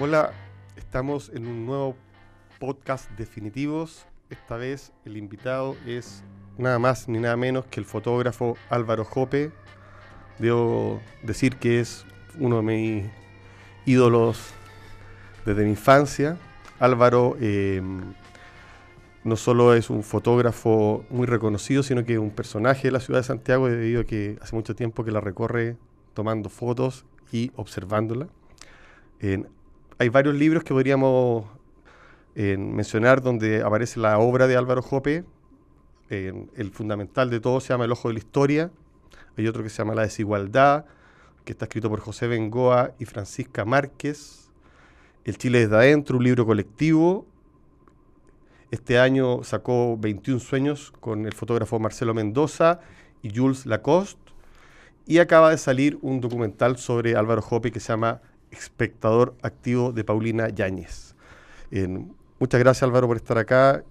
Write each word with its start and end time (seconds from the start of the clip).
Hola, 0.00 0.32
estamos 0.74 1.30
en 1.34 1.46
un 1.46 1.66
nuevo 1.66 1.94
podcast 2.58 3.10
definitivos. 3.10 4.06
Esta 4.30 4.56
vez 4.56 4.90
el 5.04 5.18
invitado 5.18 5.76
es 5.86 6.24
nada 6.56 6.78
más 6.78 7.08
ni 7.08 7.18
nada 7.18 7.36
menos 7.36 7.66
que 7.66 7.78
el 7.78 7.84
fotógrafo 7.84 8.56
Álvaro 8.70 9.04
Jope. 9.04 9.52
Debo 10.38 10.98
decir 11.22 11.56
que 11.56 11.80
es 11.80 12.06
uno 12.38 12.56
de 12.56 12.62
mis 12.62 13.04
ídolos 13.84 14.54
desde 15.44 15.62
mi 15.62 15.70
infancia. 15.72 16.38
Álvaro 16.78 17.36
eh, 17.38 17.82
no 19.24 19.36
solo 19.36 19.74
es 19.74 19.90
un 19.90 20.02
fotógrafo 20.02 21.04
muy 21.10 21.26
reconocido, 21.26 21.82
sino 21.82 22.02
que 22.06 22.14
es 22.14 22.18
un 22.18 22.30
personaje 22.30 22.88
de 22.88 22.92
la 22.92 23.00
ciudad 23.00 23.20
de 23.20 23.24
Santiago 23.24 23.68
debido 23.68 24.00
a 24.00 24.04
que 24.04 24.38
hace 24.40 24.56
mucho 24.56 24.74
tiempo 24.74 25.04
que 25.04 25.12
la 25.12 25.20
recorre 25.20 25.76
tomando 26.14 26.48
fotos 26.48 27.04
y 27.30 27.52
observándola. 27.56 28.28
Hay 30.02 30.08
varios 30.08 30.34
libros 30.34 30.64
que 30.64 30.74
podríamos 30.74 31.44
eh, 32.34 32.56
mencionar 32.56 33.22
donde 33.22 33.62
aparece 33.62 34.00
la 34.00 34.18
obra 34.18 34.48
de 34.48 34.56
Álvaro 34.56 34.82
Jope. 34.82 35.24
Eh, 36.10 36.46
el 36.56 36.72
fundamental 36.72 37.30
de 37.30 37.38
todo 37.38 37.60
se 37.60 37.68
llama 37.68 37.84
El 37.84 37.92
Ojo 37.92 38.08
de 38.08 38.14
la 38.14 38.18
Historia. 38.18 38.70
Hay 39.38 39.46
otro 39.46 39.62
que 39.62 39.70
se 39.70 39.76
llama 39.76 39.94
La 39.94 40.02
Desigualdad, 40.02 40.86
que 41.44 41.52
está 41.52 41.66
escrito 41.66 41.88
por 41.88 42.00
José 42.00 42.26
Bengoa 42.26 42.94
y 42.98 43.04
Francisca 43.04 43.64
Márquez. 43.64 44.50
El 45.24 45.38
Chile 45.38 45.60
desde 45.60 45.76
adentro, 45.76 46.16
un 46.16 46.24
libro 46.24 46.46
colectivo. 46.46 47.24
Este 48.72 48.98
año 48.98 49.44
sacó 49.44 49.96
21 49.98 50.40
sueños 50.40 50.92
con 50.98 51.26
el 51.26 51.32
fotógrafo 51.32 51.78
Marcelo 51.78 52.12
Mendoza 52.12 52.80
y 53.22 53.32
Jules 53.32 53.66
Lacoste. 53.66 54.32
Y 55.06 55.18
acaba 55.18 55.50
de 55.50 55.58
salir 55.58 55.96
un 56.02 56.20
documental 56.20 56.76
sobre 56.76 57.14
Álvaro 57.14 57.40
Jope 57.40 57.70
que 57.70 57.78
se 57.78 57.92
llama 57.92 58.20
espectador 58.52 59.34
activo 59.42 59.92
de 59.92 60.04
Paulina 60.04 60.48
Yáñez. 60.48 61.14
Eh, 61.70 61.88
muchas 62.38 62.60
gracias 62.60 62.82
Álvaro 62.82 63.08
por 63.08 63.16
estar 63.16 63.38
acá 63.38 63.82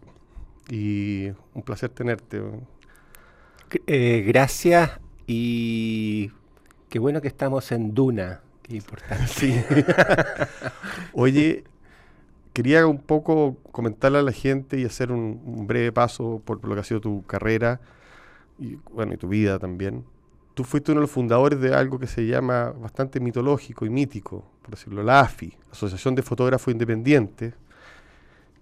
y 0.69 1.29
un 1.53 1.63
placer 1.65 1.89
tenerte. 1.89 2.41
Eh, 3.87 4.23
gracias 4.27 4.91
y 5.27 6.31
qué 6.89 6.99
bueno 6.99 7.21
que 7.21 7.27
estamos 7.27 7.71
en 7.71 7.93
Duna, 7.93 8.41
qué 8.63 8.75
importante. 8.75 9.25
Sí. 9.27 9.61
Oye, 11.13 11.63
quería 12.53 12.85
un 12.85 12.99
poco 12.99 13.57
comentarle 13.71 14.19
a 14.19 14.21
la 14.21 14.31
gente 14.31 14.79
y 14.79 14.85
hacer 14.85 15.11
un, 15.11 15.41
un 15.45 15.67
breve 15.67 15.91
paso 15.91 16.41
por, 16.45 16.59
por, 16.59 16.69
lo 16.69 16.75
que 16.75 16.81
ha 16.81 16.85
sido 16.85 17.01
tu 17.01 17.25
carrera 17.25 17.81
y 18.59 18.77
bueno, 18.93 19.13
y 19.13 19.17
tu 19.17 19.27
vida 19.27 19.57
también 19.57 20.05
tú 20.53 20.63
fuiste 20.63 20.91
uno 20.91 20.99
de 20.99 21.03
los 21.03 21.11
fundadores 21.11 21.59
de 21.59 21.73
algo 21.73 21.99
que 21.99 22.07
se 22.07 22.25
llama 22.25 22.71
bastante 22.71 23.19
mitológico 23.19 23.85
y 23.85 23.89
mítico, 23.89 24.43
por 24.61 24.71
decirlo, 24.71 25.03
la 25.03 25.21
AFI, 25.21 25.57
Asociación 25.71 26.15
de 26.15 26.21
Fotógrafos 26.21 26.71
Independientes, 26.71 27.53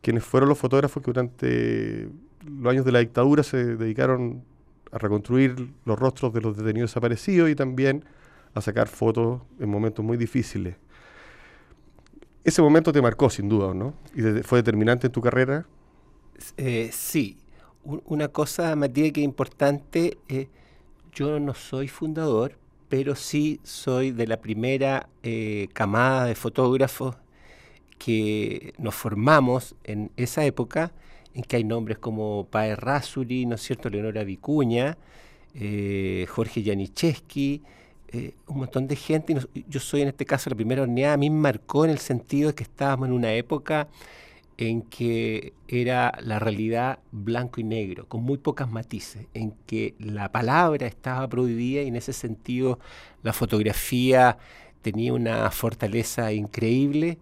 quienes 0.02 0.24
fueron 0.24 0.50
los 0.50 0.58
fotógrafos 0.58 1.04
que 1.04 1.12
durante 1.12 2.10
los 2.46 2.72
años 2.72 2.86
de 2.86 2.92
la 2.92 3.00
dictadura 3.00 3.44
se 3.44 3.76
dedicaron 3.76 4.44
a 4.92 4.98
reconstruir 4.98 5.70
los 5.86 6.00
rostros 6.00 6.34
de 6.34 6.42
los 6.42 6.58
detenidos 6.58 6.92
desaparecidos 6.92 7.50
y 7.50 7.56
también 7.56 8.06
a 8.54 8.62
sacar 8.62 8.88
fotos 8.88 9.42
en 9.60 9.70
momentos 9.70 10.04
muy 10.04 10.18
difíciles. 10.18 10.76
Ese 12.44 12.62
momento 12.62 12.92
te 12.92 13.02
marcó 13.02 13.30
sin 13.30 13.50
duda, 13.50 13.74
¿no? 13.74 13.94
¿Y 14.16 14.22
fue 14.44 14.60
determinante 14.60 15.08
en 15.08 15.14
tu 15.14 15.22
carrera? 15.22 15.66
Eh, 16.58 16.90
sí. 16.92 17.38
una 17.84 18.30
cosa, 18.30 18.76
Matías, 18.76 19.12
que 19.12 19.22
es 19.22 19.26
importante, 19.26 20.18
eh, 20.30 20.48
yo 21.14 21.40
no 21.40 21.54
soy 21.54 21.88
fundador, 21.88 22.54
pero 22.90 23.16
sí 23.16 23.60
soy 23.64 24.12
de 24.12 24.28
la 24.28 24.42
primera 24.42 25.08
eh, 25.24 25.70
camada 25.74 26.26
de 26.26 26.36
fotógrafos 26.36 27.16
que 28.00 28.74
nos 28.78 28.96
formamos 28.96 29.76
en 29.84 30.12
esa 30.18 30.44
época, 30.46 30.92
en 31.36 31.44
que 31.44 31.58
hay 31.58 31.64
nombres 31.64 32.00
como 32.00 32.48
Pae 32.50 32.76
Rasuri, 32.76 33.46
¿no 33.46 33.56
es 33.56 33.62
cierto?, 33.62 33.90
Leonora 33.90 34.24
Vicuña, 34.24 34.98
eh, 35.54 36.26
Jorge 36.30 36.64
Janiszewski, 36.64 37.62
eh, 38.12 38.34
un 38.48 38.60
montón 38.60 38.88
de 38.88 38.96
gente. 38.96 39.36
Y 39.54 39.66
yo 39.68 39.80
soy 39.80 40.02
en 40.02 40.08
este 40.08 40.26
caso 40.26 40.50
la 40.50 40.56
primera 40.56 40.82
horneada. 40.82 41.14
A 41.14 41.18
mí 41.18 41.30
me 41.30 41.40
marcó 41.40 41.86
en 41.86 41.92
el 41.92 42.00
sentido 42.00 42.50
de 42.50 42.56
que 42.56 42.64
estábamos 42.64 43.08
en 43.08 43.14
una 43.14 43.34
época 43.34 43.88
en 44.62 44.82
que 44.82 45.54
era 45.70 46.20
la 46.22 46.38
realidad 46.38 47.00
blanco 47.14 47.62
y 47.62 47.64
negro, 47.64 48.10
con 48.10 48.24
muy 48.24 48.38
pocas 48.38 48.70
matices, 48.70 49.26
en 49.34 49.52
que 49.66 49.96
la 50.00 50.34
palabra 50.34 50.86
estaba 50.86 51.30
prohibida 51.30 51.82
y 51.82 51.88
en 51.88 51.96
ese 51.96 52.12
sentido 52.12 52.78
la 53.24 53.32
fotografía 53.32 54.38
tenía 54.82 55.14
una 55.14 55.50
fortaleza 55.52 56.34
increíble, 56.34 57.20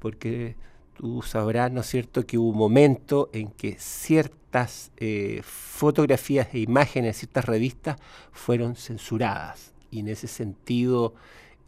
porque 0.00 0.56
tú 0.94 1.22
sabrás, 1.22 1.70
¿no 1.70 1.82
es 1.82 1.86
cierto?, 1.86 2.26
que 2.26 2.38
hubo 2.38 2.48
un 2.48 2.58
momento 2.58 3.30
en 3.32 3.52
que 3.52 3.76
ciertas 3.78 4.90
eh, 4.96 5.42
fotografías 5.44 6.48
e 6.52 6.58
imágenes 6.58 7.18
ciertas 7.18 7.44
revistas 7.44 8.00
fueron 8.32 8.74
censuradas. 8.74 9.74
Y 9.92 10.00
en 10.00 10.08
ese 10.08 10.26
sentido, 10.26 11.14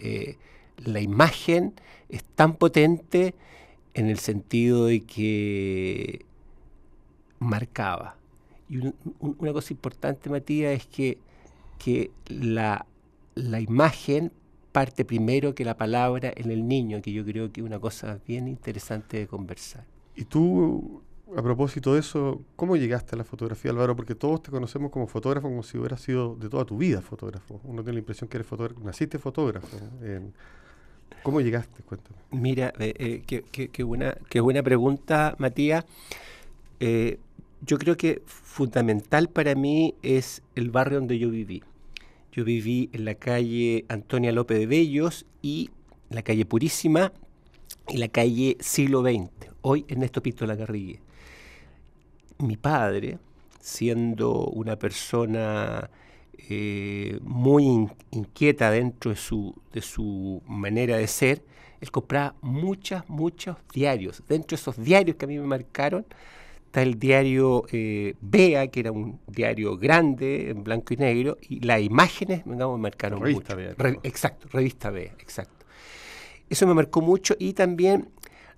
eh, 0.01 0.37
la 0.79 0.99
imagen 0.99 1.75
es 2.09 2.25
tan 2.25 2.55
potente 2.57 3.37
en 3.95 4.09
el 4.09 4.19
sentido 4.19 4.87
de 4.87 5.03
que 5.03 6.25
marcaba. 7.39 8.17
Y 8.69 8.79
una 9.19 9.53
cosa 9.53 9.73
importante, 9.73 10.31
Matías, 10.31 10.73
es 10.73 10.87
que, 10.87 11.19
que 11.79 12.11
la, 12.29 12.87
la, 13.35 13.61
imagen 13.61 14.33
parte 14.73 15.05
primero 15.05 15.55
que 15.55 15.65
la 15.65 15.77
palabra 15.77 16.33
en 16.35 16.51
el 16.51 16.67
niño, 16.67 17.03
que 17.03 17.13
yo 17.13 17.25
creo 17.25 17.53
que 17.53 17.61
es 17.61 17.67
una 17.67 17.79
cosa 17.79 18.19
bien 18.27 18.49
interesante 18.49 19.19
de 19.19 19.27
conversar. 19.27 19.85
Y 20.17 20.25
tú, 20.25 21.03
a 21.37 21.43
propósito 21.43 21.93
de 21.93 22.01
eso, 22.01 22.41
¿cómo 22.57 22.77
llegaste 22.77 23.15
a 23.15 23.19
la 23.19 23.25
fotografía, 23.25 23.73
Álvaro? 23.73 23.95
Porque 23.95 24.15
todos 24.15 24.43
te 24.43 24.51
conocemos 24.51 24.91
como 24.91 25.07
fotógrafo, 25.07 25.49
como 25.49 25.63
si 25.63 25.77
hubieras 25.77 26.01
sido 26.01 26.37
de 26.37 26.49
toda 26.49 26.65
tu 26.65 26.79
vida 26.79 27.03
fotógrafo. 27.03 27.61
Uno 27.65 27.83
tiene 27.83 27.95
la 27.95 27.99
impresión 27.99 28.29
que 28.29 28.39
eres 28.39 28.47
fotógrafo, 28.47 28.81
naciste 28.81 29.19
fotógrafo. 29.19 29.77
¿Cómo 31.23 31.41
llegaste? 31.41 31.83
Cuéntame. 31.83 32.17
Mira, 32.31 32.73
eh, 32.79 33.23
eh, 33.29 33.69
qué, 33.73 33.83
buena, 33.83 34.17
qué 34.29 34.41
buena 34.41 34.63
pregunta, 34.63 35.35
Matías. 35.39 35.85
Eh, 36.81 37.19
yo 37.61 37.79
creo 37.79 37.97
que 37.97 38.23
fundamental 38.27 39.29
para 39.29 39.55
mí 39.55 39.95
es 40.03 40.43
el 40.55 40.71
barrio 40.71 40.99
donde 40.99 41.19
yo 41.19 41.31
viví. 41.31 41.63
Yo 42.33 42.45
viví 42.45 42.89
en 42.93 43.05
la 43.05 43.15
calle 43.15 43.85
Antonia 43.89 44.33
López 44.33 44.59
de 44.59 44.67
Bellos 44.67 45.27
y 45.43 45.71
la 46.09 46.23
calle 46.23 46.47
Purísima 46.47 47.13
y 47.89 47.99
la 47.99 48.09
calle 48.09 48.57
Siglo 48.61 49.03
XX, 49.03 49.31
hoy 49.61 49.85
Ernesto 49.89 50.23
la 50.47 50.57
Garrigue. 50.57 51.01
Mi 52.39 52.57
padre, 52.57 53.19
siendo 53.61 54.47
una 54.47 54.77
persona 54.77 55.91
eh, 56.49 57.19
muy 57.23 57.89
inquieta 58.11 58.71
dentro 58.71 59.11
de 59.11 59.17
su, 59.17 59.55
de 59.73 59.81
su 59.83 60.43
manera 60.47 60.97
de 60.97 61.07
ser, 61.07 61.43
él 61.81 61.91
compraba 61.91 62.35
muchos, 62.41 63.03
muchos 63.09 63.57
diarios. 63.73 64.23
Dentro 64.29 64.57
de 64.57 64.61
esos 64.61 64.77
diarios 64.83 65.17
que 65.17 65.25
a 65.25 65.29
mí 65.29 65.39
me 65.39 65.47
marcaron, 65.47 66.07
está 66.67 66.83
el 66.83 66.99
diario 66.99 67.65
eh, 67.73 68.15
Bea, 68.21 68.69
que 68.69 68.81
era 68.81 68.93
un 68.93 69.21
diario 69.27 69.77
grande, 69.77 70.51
en 70.51 70.63
blanco 70.65 70.95
y 70.95 70.97
negro, 70.97 71.39
y 71.49 71.61
las 71.61 71.81
imágenes 71.81 72.47
me 72.47 72.57
marcaron 72.57 73.21
revista 73.21 73.55
mucho. 73.55 73.75
Bea, 73.77 73.99
exacto, 74.03 74.49
revista 74.53 74.91
Bea, 74.91 75.15
exacto. 75.19 75.67
Eso 76.49 76.67
me 76.67 76.75
marcó 76.75 77.01
mucho 77.01 77.35
y 77.39 77.53
también 77.53 78.09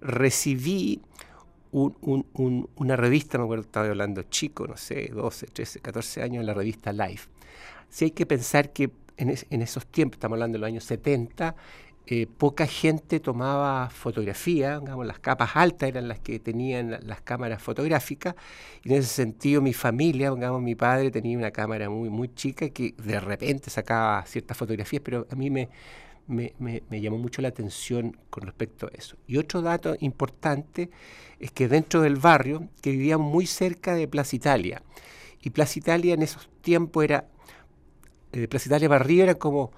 recibí 0.01 1.01
una 1.73 2.97
revista, 2.97 3.37
me 3.39 3.45
acuerdo, 3.45 3.63
estaba 3.65 3.89
hablando 3.89 4.23
chico, 4.25 4.67
no 4.67 4.77
sé, 4.77 5.11
12, 5.13 5.47
13, 5.47 5.81
14 5.81 6.23
años, 6.23 6.41
en 6.41 6.47
la 6.47 6.55
revista 6.55 6.93
Life 6.93 7.29
si 7.95 8.07
hay 8.07 8.11
que 8.11 8.27
pensar 8.27 8.73
que 8.73 8.91
en, 9.17 9.63
esos 9.63 9.87
tiempos, 9.87 10.17
estamos 10.17 10.35
hablando 10.35 10.57
de 10.57 10.61
los 10.63 10.67
años 10.67 10.83
70, 10.83 11.55
eh, 12.09 12.27
poca 12.27 12.67
gente 12.67 13.21
tomaba 13.21 13.89
fotografía, 13.89 14.81
digamos, 14.81 15.07
las 15.07 15.21
capas 15.21 15.53
altas 15.55 15.91
eran 15.91 16.09
las 16.09 16.19
que 16.19 16.41
tenían 16.41 16.99
las 17.07 17.21
cámaras 17.21 17.63
fotográficas, 17.63 18.35
y 18.83 18.91
en 18.91 18.99
ese 18.99 19.11
sentido 19.11 19.63
mi 19.63 19.73
familia, 19.73 20.33
digamos, 20.33 20.61
mi 20.61 20.75
padre 20.75 21.13
tenía 21.13 21.39
una 21.39 21.53
cámara 21.53 21.89
muy, 21.89 22.11
muy 22.11 22.35
chica 22.35 22.69
que 22.71 22.97
de 22.99 23.21
repente 23.21 23.71
sacaba 23.71 24.27
ciertas 24.27 24.57
fotografías, 24.57 25.01
pero 25.05 25.29
a 25.31 25.37
mí 25.37 25.49
me, 25.49 25.69
me, 26.27 26.53
me, 26.59 27.01
llamó 27.01 27.19
mucho 27.19 27.43
la 27.43 27.49
atención 27.49 28.17
con 28.29 28.43
respecto 28.43 28.89
a 28.89 28.91
eso. 28.93 29.17
Y 29.29 29.37
otro 29.37 29.63
dato 29.63 29.95
importante 30.01 30.91
es 31.39 31.53
que 31.53 31.69
dentro 31.69 32.01
del 32.01 32.17
barrio, 32.17 32.69
que 32.83 32.91
vivíamos 32.91 33.33
muy 33.33 33.47
cerca 33.47 33.95
de 33.95 34.09
Plaza 34.09 34.35
Italia, 34.35 34.83
y 35.41 35.51
Plaza 35.51 35.79
Italia 35.79 36.15
en 36.15 36.23
esos 36.23 36.49
tiempos 36.63 37.05
era 37.05 37.27
de 38.41 38.49
Plaza 38.49 38.69
Italia 38.69 38.89
para 38.89 39.05
arriba 39.05 39.25
eran 39.25 39.37
como, 39.37 39.73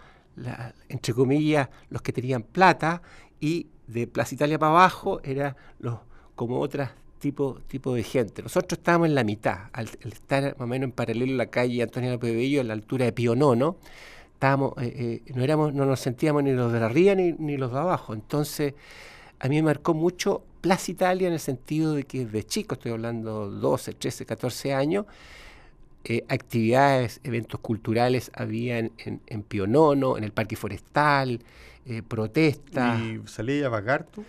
entre 0.89 1.15
comillas, 1.15 1.69
los 1.91 2.03
que 2.03 2.13
tenían 2.13 2.43
plata 2.43 3.03
y 3.41 3.69
de 3.87 4.07
Plaza 4.07 4.35
Italia 4.35 4.59
para 4.59 4.73
abajo 4.73 5.21
era 5.23 5.57
los 5.79 5.99
como 6.35 6.61
otras 6.61 6.91
tipo, 7.19 7.61
tipo 7.67 7.95
de 7.95 8.03
gente. 8.03 8.43
Nosotros 8.43 8.79
estábamos 8.79 9.09
en 9.09 9.15
la 9.15 9.25
mitad, 9.25 9.69
al, 9.73 9.89
estar 10.05 10.43
más 10.43 10.61
o 10.61 10.67
menos 10.67 10.89
en 10.89 10.93
paralelo 10.93 11.35
a 11.35 11.37
la 11.37 11.47
calle 11.47 11.83
Antonio 11.83 12.11
López 12.11 12.35
Bello, 12.35 12.61
a 12.61 12.65
la 12.65 12.75
altura 12.75 13.07
de 13.07 13.13
Pío 13.13 13.35
Nono, 13.35 13.77
estábamos, 14.35 14.75
eh, 14.79 15.23
eh, 15.27 15.33
no, 15.35 15.43
éramos, 15.43 15.73
no 15.73 15.87
nos 15.87 16.01
sentíamos 16.01 16.43
ni 16.43 16.53
los 16.53 16.73
de 16.73 16.79
arriba 16.79 17.15
ni, 17.15 17.33
ni 17.33 17.57
los 17.57 17.73
de 17.73 17.79
abajo. 17.79 18.15
Entonces, 18.15 18.75
a 19.39 19.49
mí 19.49 19.57
me 19.57 19.63
marcó 19.63 19.95
mucho 19.95 20.43
Plaza 20.61 20.91
Italia 20.91 21.29
en 21.29 21.35
el 21.35 21.41
sentido 21.41 21.95
de 21.95 22.05
que 22.05 22.27
de 22.27 22.45
chico, 22.45 22.75
estoy 22.75 22.93
hablando 22.93 23.51
12, 23.51 23.95
13, 23.95 24.27
14 24.27 24.75
años, 24.75 25.07
eh, 26.09 26.25
actividades, 26.29 27.19
eventos 27.25 27.59
culturales 27.59 28.31
había 28.33 28.79
en, 28.79 28.93
en, 28.97 29.43
Pionono, 29.43 30.17
en 30.17 30.23
el 30.23 30.31
Parque 30.31 30.55
Forestal, 30.55 31.41
eh, 31.85 32.01
protestas. 32.07 33.01
¿Y 33.01 33.21
salía 33.27 33.67
a 33.67 33.71
vagar 33.71 34.05
tú? 34.05 34.25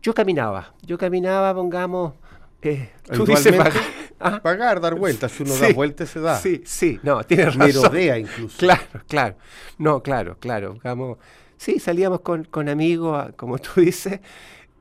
Yo 0.00 0.14
caminaba, 0.14 0.72
yo 0.82 0.96
caminaba, 0.96 1.52
pongamos... 1.52 2.14
Eh, 2.62 2.90
tú 3.12 3.26
dices 3.26 3.52
¿Ah? 4.20 4.40
pagar, 4.40 4.80
dar 4.80 4.94
vueltas, 4.94 5.32
si 5.32 5.42
uno 5.42 5.56
da 5.56 5.72
vueltas 5.72 6.10
se 6.10 6.20
da. 6.20 6.38
Sí, 6.38 6.62
sí, 6.64 7.00
no, 7.02 7.24
tienes 7.24 7.56
razón. 7.56 7.82
Merodea 7.82 8.18
incluso. 8.18 8.56
Claro, 8.60 8.84
claro. 9.08 9.36
No, 9.78 10.04
claro, 10.04 10.36
claro. 10.38 10.74
Digamos, 10.74 11.18
sí, 11.56 11.80
salíamos 11.80 12.20
con, 12.20 12.44
con 12.44 12.68
amigos, 12.68 13.32
como 13.34 13.58
tú 13.58 13.80
dices, 13.80 14.20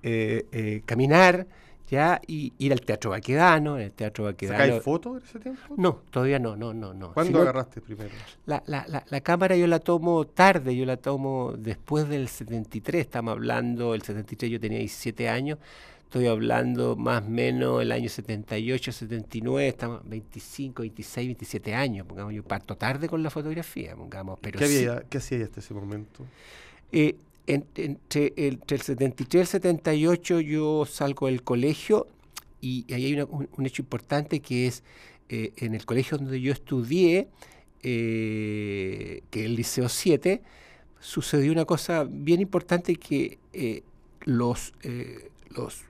eh, 0.03 0.83
caminar, 0.85 1.47
ya, 1.89 2.19
y 2.27 2.53
ir 2.57 2.71
al 2.71 2.81
Teatro 2.81 3.11
Baquedano, 3.11 3.77
en 3.77 3.83
el 3.83 3.91
Teatro 3.91 4.25
Baquedano. 4.25 4.59
¿Sacáis 4.59 4.83
fotos 4.83 5.17
en 5.17 5.27
ese 5.27 5.39
tiempo? 5.39 5.75
No, 5.77 6.01
todavía 6.09 6.39
no, 6.39 6.55
no, 6.55 6.73
no. 6.73 6.93
no. 6.93 7.13
¿Cuándo 7.13 7.41
agarraste 7.41 7.81
primero? 7.81 8.11
La, 8.45 8.63
la, 8.67 8.85
la, 8.87 9.03
la, 9.09 9.21
cámara 9.21 9.55
yo 9.55 9.67
la 9.67 9.79
tomo 9.79 10.25
tarde, 10.25 10.75
yo 10.75 10.85
la 10.85 10.97
tomo 10.97 11.53
después 11.57 12.09
del 12.09 12.27
73, 12.27 13.01
estamos 13.01 13.33
hablando, 13.33 13.93
el 13.93 14.01
73 14.01 14.51
yo 14.51 14.59
tenía 14.59 14.79
17 14.79 15.29
años, 15.29 15.59
Estoy 16.15 16.27
hablando 16.27 16.95
más 16.95 17.23
o 17.23 17.29
menos 17.29 17.81
el 17.81 17.91
año 17.91 18.07
78, 18.07 18.91
79, 18.93 19.67
estamos 19.67 20.07
25, 20.07 20.83
26, 20.83 21.27
27 21.27 21.75
años. 21.75 22.07
Pongamos, 22.07 22.33
yo 22.33 22.41
parto 22.41 22.77
tarde 22.77 23.09
con 23.09 23.21
la 23.21 23.29
fotografía, 23.29 23.95
pongamos. 23.97 24.39
Pero 24.39 24.59
¿Qué, 24.59 24.63
había, 24.65 25.03
¿qué 25.09 25.17
hacía 25.17 25.43
hasta 25.43 25.59
ese 25.59 25.73
momento? 25.73 26.23
Eh, 26.93 27.17
entre, 27.47 28.33
el, 28.35 28.59
73 28.67 29.33
y 29.33 29.41
el 29.41 29.47
78 29.47 30.39
yo 30.41 30.85
salgo 30.85 31.27
del 31.27 31.43
colegio 31.43 32.07
y 32.61 32.91
ahí 32.93 33.05
hay 33.05 33.21
un, 33.21 33.65
hecho 33.65 33.81
importante 33.81 34.39
que 34.39 34.67
es 34.67 34.83
eh, 35.29 35.53
en 35.57 35.75
el 35.75 35.85
colegio 35.85 36.17
donde 36.17 36.41
yo 36.41 36.51
estudié, 36.51 37.27
eh, 37.83 39.21
que 39.29 39.41
es 39.41 39.45
el 39.45 39.55
Liceo 39.55 39.89
7, 39.89 40.41
sucedió 40.99 41.51
una 41.51 41.65
cosa 41.65 42.07
bien 42.09 42.41
importante 42.41 42.95
que 42.95 43.37
los, 44.25 44.73
los 45.51 45.83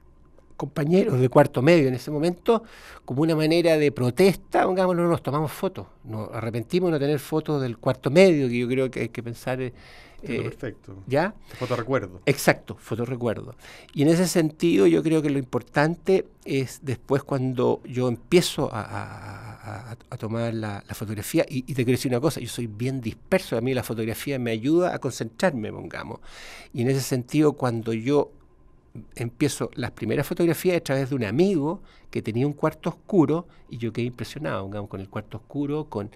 compañeros 0.57 1.19
de 1.19 1.29
cuarto 1.29 1.61
medio 1.61 1.87
en 1.87 1.93
ese 1.93 2.11
momento, 2.11 2.63
como 3.03 3.21
una 3.21 3.35
manera 3.35 3.77
de 3.77 3.91
protesta, 3.91 4.67
digamos, 4.67 4.95
no 4.95 5.07
nos 5.07 5.21
tomamos 5.21 5.51
fotos, 5.51 5.87
nos 6.03 6.31
arrepentimos 6.31 6.89
de 6.89 6.91
no 6.93 6.99
tener 6.99 7.19
fotos 7.19 7.61
del 7.61 7.77
cuarto 7.77 8.09
medio, 8.09 8.47
que 8.47 8.57
yo 8.57 8.67
creo 8.67 8.91
que 8.91 9.01
hay 9.01 9.09
que 9.09 9.23
pensar... 9.23 9.59
Eh, 10.33 10.42
perfecto. 10.42 11.04
¿Ya? 11.07 11.33
Fotorecuerdo. 11.60 12.22
Exacto, 12.25 12.75
fotorecuerdo. 12.80 13.56
Y 13.94 14.01
en 14.01 14.10
ese 14.10 14.27
sentido 14.27 14.88
yo 14.88 15.04
creo 15.04 15.22
que 15.22 15.30
lo 15.30 15.39
importante 15.39 16.25
es 16.44 16.80
después 16.83 17.24
cuando 17.24 17.81
yo 17.86 18.07
empiezo 18.07 18.69
a, 18.72 19.95
tomar 20.19 20.54
la, 20.54 20.83
fotografía, 20.92 21.45
y, 21.50 21.62
te 21.62 21.83
quiero 21.83 21.98
decir 21.98 22.12
una 22.12 22.22
cosa, 22.22 22.39
yo 22.39 22.48
soy 22.48 22.68
bien 22.68 23.01
disperso, 23.01 23.57
a 23.57 23.62
mí 23.62 23.74
la 23.74 23.83
fotografía 23.83 24.39
me 24.39 24.51
ayuda 24.51 24.94
a 24.94 25.00
concentrarme, 25.00 25.72
pongamos. 25.72 26.19
Y 26.74 26.81
en 26.81 26.89
ese 26.89 27.01
sentido 27.01 27.54
cuando 27.54 27.94
yo 27.94 28.31
empiezo 29.15 29.71
las 29.75 29.92
primeras 29.92 30.27
fotografías 30.27 30.77
a 30.77 30.80
través 30.81 31.09
de 31.09 31.15
un 31.15 31.24
amigo 31.24 31.81
que 32.12 32.21
tenía 32.21 32.47
un 32.47 32.53
cuarto 32.53 32.89
oscuro 32.89 33.47
y 33.69 33.77
yo 33.77 33.92
quedé 33.92 34.06
impresionado, 34.06 34.69
con 34.88 35.01
el 35.01 35.09
cuarto 35.09 35.38
oscuro, 35.38 35.89
con 35.89 36.12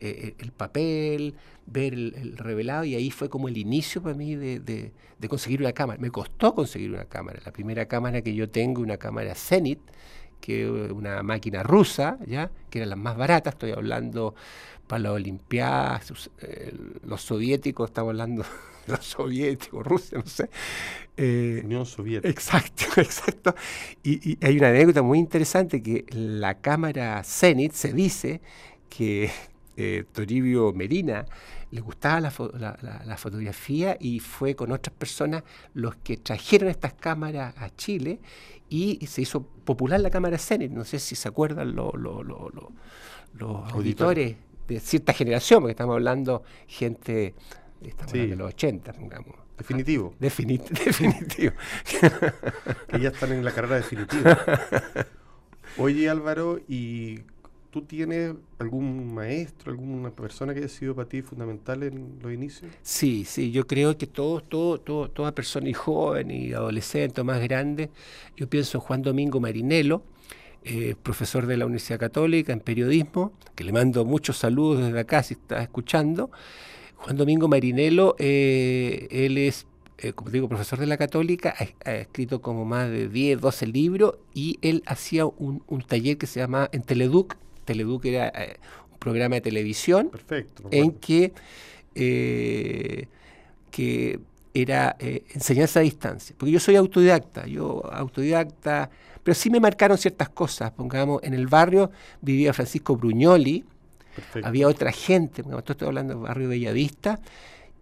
eh, 0.00 0.34
el 0.38 0.52
papel, 0.52 1.34
ver 1.66 1.94
el, 1.94 2.36
revelado 2.36 2.84
y 2.84 2.94
ahí 2.94 3.10
fue 3.10 3.28
como 3.30 3.48
el 3.48 3.56
inicio 3.56 4.02
para 4.02 4.14
mí 4.14 4.34
de, 4.34 4.92
conseguir 5.28 5.60
una 5.60 5.72
cámara. 5.72 6.00
Me 6.00 6.10
costó 6.10 6.54
conseguir 6.54 6.90
una 6.90 7.06
cámara. 7.06 7.40
La 7.44 7.52
primera 7.52 7.86
cámara 7.86 8.20
que 8.20 8.34
yo 8.34 8.50
tengo, 8.50 8.82
una 8.82 8.98
cámara 8.98 9.34
Zenit, 9.34 9.80
que 10.40 10.68
una 10.68 11.22
máquina 11.22 11.62
rusa, 11.62 12.18
¿ya? 12.26 12.50
que 12.68 12.80
era 12.80 12.86
la 12.86 12.96
más 12.96 13.16
barata, 13.16 13.50
estoy 13.50 13.70
hablando 13.70 14.34
para 14.86 15.04
las 15.04 15.12
Olimpiadas, 15.12 16.30
eh, 16.40 16.74
los 17.06 17.22
soviéticos, 17.22 17.90
estamos 17.90 18.10
hablando 18.10 18.44
los 18.86 19.04
soviéticos, 19.04 19.86
Rusia, 19.86 20.18
no 20.18 20.26
sé. 20.26 20.48
Eh, 21.16 21.62
Unión 21.64 21.86
Soviética. 21.86 22.28
Exacto, 22.28 22.84
exacto. 23.00 23.54
Y, 24.02 24.38
hay 24.44 24.58
una 24.58 24.68
anécdota 24.68 25.02
muy 25.02 25.18
interesante 25.18 25.82
que 25.82 26.04
la 26.10 26.54
cámara 26.54 27.22
Zenit 27.24 27.72
se 27.72 27.92
dice 27.92 28.40
que 28.88 29.30
eh, 29.76 30.04
Toribio 30.12 30.72
Merina 30.72 31.24
le 31.70 31.80
gustaba 31.80 32.20
la, 32.20 33.16
fotografía 33.16 33.96
y 33.98 34.20
fue 34.20 34.54
con 34.54 34.70
otras 34.70 34.94
personas 34.94 35.42
los 35.72 35.96
que 35.96 36.16
trajeron 36.16 36.68
estas 36.68 36.94
cámaras 36.94 37.54
a 37.58 37.74
Chile 37.74 38.20
y 38.68 39.04
se 39.06 39.22
hizo 39.22 39.42
popular 39.42 40.00
la 40.00 40.10
cámara 40.10 40.38
Zenit. 40.38 40.70
No 40.70 40.84
sé 40.84 41.00
si 41.00 41.16
se 41.16 41.26
acuerdan 41.26 41.74
los 41.74 41.92
auditores 43.72 44.36
de 44.68 44.80
cierta 44.80 45.12
generación, 45.12 45.60
porque 45.60 45.72
estamos 45.72 45.94
hablando 45.94 46.42
gente 46.66 47.34
estamos 47.82 48.12
de 48.12 48.36
los 48.36 48.48
80, 48.48 48.92
digamos. 48.92 49.34
Definitivo. 49.58 50.14
definitivo. 50.18 51.52
que 52.88 53.00
ya 53.00 53.08
están 53.08 53.32
en 53.32 53.44
la 53.44 53.52
carrera 53.52 53.76
definitiva. 53.76 54.38
Oye 55.76 56.08
Álvaro, 56.08 56.60
¿y 56.68 57.20
tú 57.70 57.82
tienes 57.82 58.34
algún 58.58 59.14
maestro, 59.14 59.72
alguna 59.72 60.10
persona 60.10 60.54
que 60.54 60.60
haya 60.60 60.68
sido 60.68 60.94
para 60.94 61.08
ti 61.08 61.22
fundamental 61.22 61.82
en 61.82 62.18
los 62.22 62.32
inicios? 62.32 62.70
Sí, 62.82 63.24
sí, 63.24 63.50
yo 63.50 63.66
creo 63.66 63.98
que 63.98 64.06
todo, 64.06 64.40
todo, 64.40 64.78
todo, 64.78 65.10
toda 65.10 65.34
persona 65.34 65.68
y 65.68 65.72
joven 65.72 66.30
y 66.30 66.52
adolescente 66.52 67.20
o 67.20 67.24
más 67.24 67.40
grande, 67.40 67.90
yo 68.36 68.48
pienso 68.48 68.78
en 68.78 68.82
Juan 68.82 69.02
Domingo 69.02 69.40
Marinelo, 69.40 70.02
eh, 70.66 70.94
profesor 71.02 71.46
de 71.46 71.58
la 71.58 71.66
Universidad 71.66 71.98
Católica 71.98 72.50
en 72.50 72.60
periodismo, 72.60 73.34
que 73.54 73.64
le 73.64 73.72
mando 73.72 74.06
muchos 74.06 74.38
saludos 74.38 74.82
desde 74.82 74.98
acá 74.98 75.22
si 75.22 75.34
está 75.34 75.62
escuchando. 75.62 76.30
Juan 76.96 77.18
Domingo 77.18 77.48
Marinelo, 77.48 78.16
eh, 78.18 79.06
él 79.10 79.36
es, 79.36 79.66
eh, 79.98 80.14
como 80.14 80.30
digo, 80.30 80.48
profesor 80.48 80.78
de 80.78 80.86
la 80.86 80.96
Católica, 80.96 81.54
ha, 81.84 81.92
escrito 81.92 82.40
como 82.40 82.64
más 82.64 82.88
de 82.88 83.10
10, 83.10 83.42
12 83.42 83.66
libros 83.66 84.14
y 84.32 84.58
él 84.62 84.82
hacía 84.86 85.26
un, 85.26 85.62
taller 85.86 86.16
que 86.16 86.26
se 86.26 86.40
llama 86.40 86.70
en 86.72 86.80
Teleduc. 86.80 87.36
Teleduc 87.66 88.02
era 88.06 88.32
un 88.90 88.98
programa 88.98 89.34
de 89.34 89.42
televisión 89.42 90.10
en 90.70 90.92
que, 90.92 91.34
que 93.70 94.18
era 94.54 94.96
enseñanza 94.98 95.80
a 95.80 95.82
distancia. 95.82 96.34
Porque 96.38 96.52
yo 96.52 96.60
soy 96.60 96.76
autodidacta, 96.76 97.46
yo 97.46 97.84
autodidacta 97.92 98.88
pero 99.24 99.34
sí 99.34 99.50
me 99.50 99.58
marcaron 99.58 99.98
ciertas 99.98 100.28
cosas. 100.28 100.70
Pongamos, 100.70 101.22
en 101.24 101.34
el 101.34 101.48
barrio 101.48 101.90
vivía 102.20 102.52
Francisco 102.52 102.96
Bruñoli, 102.96 103.64
había 104.44 104.68
otra 104.68 104.92
gente, 104.92 105.42
estoy 105.42 105.88
hablando 105.88 106.14
del 106.14 106.22
barrio 106.22 106.48
Bellavista, 106.48 107.18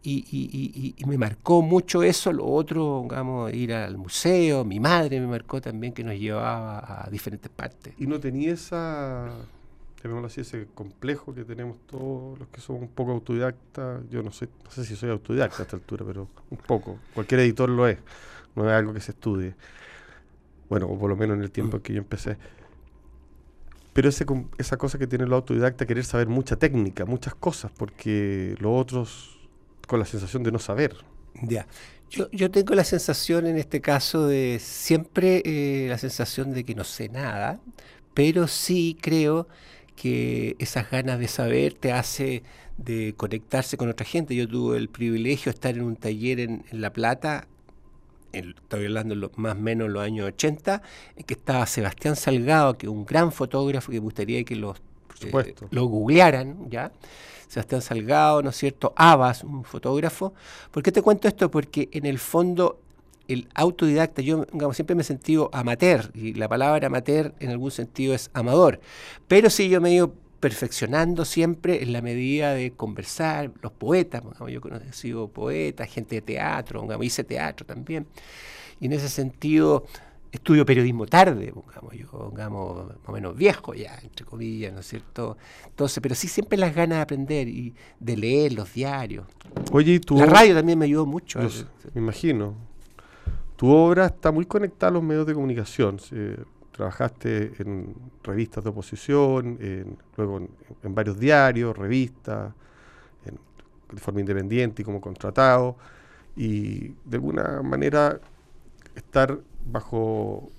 y, 0.04 0.24
y, 0.32 0.94
y, 0.96 1.04
me 1.04 1.16
marcó 1.16 1.62
mucho 1.62 2.02
eso. 2.02 2.32
Lo 2.32 2.44
otro, 2.46 3.02
digamos, 3.04 3.52
ir 3.54 3.72
al 3.72 3.96
museo, 3.96 4.64
mi 4.64 4.80
madre 4.80 5.20
me 5.20 5.28
marcó 5.28 5.60
también 5.60 5.92
que 5.92 6.02
nos 6.02 6.18
llevaba 6.18 7.04
a 7.04 7.08
diferentes 7.08 7.50
partes. 7.50 7.94
¿Y 7.98 8.08
no 8.08 8.18
tenía 8.18 8.52
esa, 8.52 9.28
así, 10.24 10.40
ese 10.40 10.66
complejo 10.74 11.32
que 11.32 11.44
tenemos 11.44 11.76
todos 11.86 12.36
los 12.36 12.48
que 12.48 12.60
somos 12.60 12.82
un 12.82 12.88
poco 12.88 13.12
autodidactas? 13.12 14.02
Yo 14.10 14.24
no 14.24 14.32
sé, 14.32 14.48
no 14.64 14.70
sé 14.72 14.84
si 14.84 14.96
soy 14.96 15.10
autodidacta 15.10 15.58
a 15.60 15.62
esta 15.62 15.76
altura, 15.76 16.04
pero 16.04 16.26
un 16.50 16.58
poco. 16.58 16.98
Cualquier 17.14 17.40
editor 17.40 17.68
lo 17.68 17.86
es, 17.86 17.98
no 18.56 18.68
es 18.68 18.72
algo 18.74 18.92
que 18.92 19.00
se 19.00 19.12
estudie. 19.12 19.54
Bueno, 20.72 20.86
o 20.86 20.98
por 20.98 21.10
lo 21.10 21.16
menos 21.16 21.36
en 21.36 21.42
el 21.42 21.50
tiempo 21.50 21.76
en 21.76 21.82
que 21.82 21.92
yo 21.92 21.98
empecé. 21.98 22.38
Pero 23.92 24.08
ese, 24.08 24.24
esa 24.56 24.78
cosa 24.78 24.98
que 24.98 25.06
tiene 25.06 25.26
el 25.26 25.32
autodidacta, 25.34 25.84
querer 25.84 26.02
saber 26.02 26.28
mucha 26.28 26.56
técnica, 26.56 27.04
muchas 27.04 27.34
cosas, 27.34 27.70
porque 27.76 28.54
los 28.58 28.80
otros 28.80 29.38
con 29.86 29.98
la 29.98 30.06
sensación 30.06 30.42
de 30.42 30.50
no 30.50 30.58
saber. 30.58 30.96
Ya. 31.42 31.66
Yo, 32.08 32.30
yo 32.30 32.50
tengo 32.50 32.74
la 32.74 32.84
sensación 32.84 33.46
en 33.46 33.58
este 33.58 33.82
caso 33.82 34.26
de 34.26 34.60
siempre 34.62 35.42
eh, 35.44 35.88
la 35.90 35.98
sensación 35.98 36.54
de 36.54 36.64
que 36.64 36.74
no 36.74 36.84
sé 36.84 37.10
nada, 37.10 37.60
pero 38.14 38.48
sí 38.48 38.96
creo 38.98 39.48
que 39.94 40.56
esas 40.58 40.90
ganas 40.90 41.18
de 41.18 41.28
saber 41.28 41.74
te 41.74 41.92
hace 41.92 42.44
de 42.78 43.12
conectarse 43.14 43.76
con 43.76 43.90
otra 43.90 44.06
gente. 44.06 44.34
Yo 44.34 44.48
tuve 44.48 44.78
el 44.78 44.88
privilegio 44.88 45.52
de 45.52 45.54
estar 45.54 45.74
en 45.74 45.82
un 45.82 45.96
taller 45.96 46.40
en 46.40 46.64
La 46.70 46.94
Plata 46.94 47.46
estoy 48.32 48.86
hablando 48.86 49.30
más 49.36 49.56
o 49.56 49.58
menos 49.58 49.86
en 49.86 49.92
los 49.92 50.02
años 50.02 50.26
80, 50.28 50.82
en 51.16 51.24
que 51.24 51.34
estaba 51.34 51.66
Sebastián 51.66 52.16
Salgado, 52.16 52.76
que 52.76 52.86
es 52.86 52.92
un 52.92 53.04
gran 53.04 53.32
fotógrafo 53.32 53.90
que 53.90 53.98
me 53.98 54.04
gustaría 54.04 54.42
que 54.44 54.56
los, 54.56 54.78
eh, 55.22 55.54
lo 55.70 55.84
googlearan, 55.86 56.70
¿ya? 56.70 56.92
Sebastián 57.48 57.82
Salgado, 57.82 58.42
¿no 58.42 58.50
es 58.50 58.56
cierto? 58.56 58.92
Abbas, 58.96 59.44
un 59.44 59.64
fotógrafo. 59.64 60.32
¿Por 60.70 60.82
qué 60.82 60.90
te 60.90 61.02
cuento 61.02 61.28
esto? 61.28 61.50
Porque 61.50 61.88
en 61.92 62.06
el 62.06 62.18
fondo 62.18 62.78
el 63.28 63.48
autodidacta, 63.54 64.22
yo 64.22 64.46
siempre 64.72 64.94
me 64.94 65.02
he 65.02 65.04
sentido 65.04 65.50
amateur, 65.52 66.10
y 66.14 66.34
la 66.34 66.48
palabra 66.48 66.86
amateur 66.86 67.34
en 67.40 67.50
algún 67.50 67.70
sentido 67.70 68.14
es 68.14 68.30
amador, 68.34 68.80
pero 69.28 69.50
sí 69.50 69.68
yo 69.68 69.80
me 69.80 69.90
he 69.90 69.94
ido 69.94 70.12
perfeccionando 70.42 71.24
siempre 71.24 71.84
en 71.84 71.92
la 71.92 72.02
medida 72.02 72.52
de 72.52 72.72
conversar, 72.72 73.52
los 73.62 73.70
poetas, 73.70 74.24
yo 74.40 74.48
he 74.48 74.60
conocido 74.60 75.28
poetas, 75.28 75.88
gente 75.88 76.16
de 76.16 76.22
teatro, 76.22 76.84
hice 77.00 77.22
teatro 77.22 77.64
también, 77.64 78.08
Y 78.80 78.86
en 78.86 78.92
ese 78.94 79.08
sentido, 79.08 79.84
estudio 80.32 80.66
periodismo 80.66 81.06
tarde, 81.06 81.52
pongamos 81.52 81.94
yo, 81.94 82.08
pongamos 82.08 82.88
más 82.88 82.96
o 83.06 83.12
menos 83.12 83.36
viejo 83.36 83.72
ya, 83.72 83.96
entre 84.02 84.26
comillas, 84.26 84.72
¿no 84.72 84.80
es 84.80 84.88
cierto? 84.88 85.36
Entonces, 85.64 86.00
pero 86.02 86.16
sí 86.16 86.26
siempre 86.26 86.58
las 86.58 86.74
ganas 86.74 86.98
de 86.98 87.02
aprender 87.02 87.46
y 87.46 87.72
de 88.00 88.16
leer 88.16 88.52
los 88.52 88.74
diarios. 88.74 89.24
Oye, 89.70 90.00
tú... 90.00 90.16
La 90.16 90.26
radio 90.26 90.56
también 90.56 90.76
me 90.76 90.86
ayudó 90.86 91.06
mucho. 91.06 91.38
me 91.38 92.00
imagino. 92.00 92.56
Tu 93.54 93.68
obra 93.68 94.06
está 94.06 94.32
muy 94.32 94.44
conectada 94.46 94.90
a 94.90 94.94
los 94.94 95.04
medios 95.04 95.24
de 95.24 95.34
comunicación. 95.34 96.00
Trabajaste 96.72 97.52
en 97.58 97.94
revistas 98.24 98.64
de 98.64 98.70
oposición, 98.70 99.58
luego 100.16 100.48
en, 100.82 100.94
varios 100.94 101.18
diarios, 101.18 101.76
revistas, 101.76 102.52
de 103.24 104.00
forma 104.00 104.20
independiente 104.20 104.82
y 104.82 104.84
como 104.84 105.00
contratado. 105.00 105.76
Y 106.34 106.88
de 107.04 107.16
alguna 107.16 107.62
manera 107.62 108.18
estar 108.94 109.38
bajo 109.66 110.50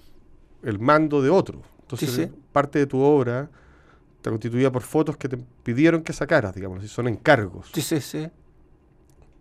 el 0.61 0.79
mando 0.79 1.21
de 1.21 1.29
otro. 1.29 1.61
Entonces, 1.81 2.29
parte 2.51 2.79
de 2.79 2.87
tu 2.87 2.99
obra 2.99 3.49
está 4.17 4.29
constituida 4.29 4.71
por 4.71 4.83
fotos 4.83 5.17
que 5.17 5.27
te 5.27 5.37
pidieron 5.63 6.01
que 6.01 6.13
sacaras, 6.13 6.55
digamos, 6.55 6.83
y 6.83 6.87
son 6.87 7.07
encargos. 7.07 7.71
Sí, 7.73 7.81
sí, 7.81 7.99
sí. 7.99 8.29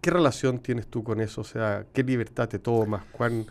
¿Qué 0.00 0.10
relación 0.10 0.58
tienes 0.58 0.88
tú 0.88 1.04
con 1.04 1.20
eso? 1.20 1.42
O 1.42 1.44
sea, 1.44 1.86
¿qué 1.92 2.02
libertad 2.02 2.48
te 2.48 2.58
tomas? 2.58 3.04
¿Cuán... 3.12 3.46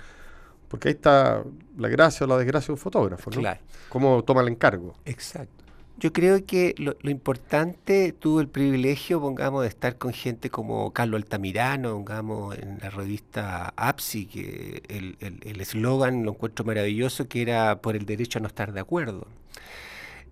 Porque 0.72 0.88
ahí 0.88 0.94
está 0.94 1.44
la 1.78 1.88
gracia 1.90 2.25
o 2.25 2.28
la 2.28 2.38
desgracia 2.38 2.68
de 2.68 2.74
un 2.74 2.78
fotógrafo, 2.80 3.30
¿no? 3.30 3.40
Claro. 3.40 3.60
¿Cómo 3.90 4.24
toma 4.24 4.42
el 4.42 4.48
encargo? 4.48 4.96
Exacto. 5.06 5.63
Yo 6.00 6.12
creo 6.13 6.44
que 6.46 6.74
lo, 6.78 6.96
importante, 7.12 8.12
tuvo 8.12 8.42
el 8.42 8.48
privilegio, 8.48 9.22
pongamos, 9.22 9.62
de 9.62 9.68
estar 9.68 9.98
con 9.98 10.13
gente 10.13 10.50
como 10.50 10.92
Carlos 10.94 11.22
Altamirano, 11.22 11.94
pongamos, 11.94 12.58
en 12.58 12.80
la 12.82 12.90
revista 12.90 13.72
APSI, 13.75 14.25
que 14.25 14.82
el 14.88 15.62
eslogan 15.62 16.24
lo 16.24 16.32
encuentro 16.32 16.66
maravilloso, 16.66 17.28
que 17.28 17.44
era 17.44 17.82
por 17.82 17.96
el 17.96 18.08
derecho 18.08 18.40
a 18.40 18.42
no 18.42 18.48
estar 18.48 18.74
de 18.74 18.80
acuerdo. 18.80 19.28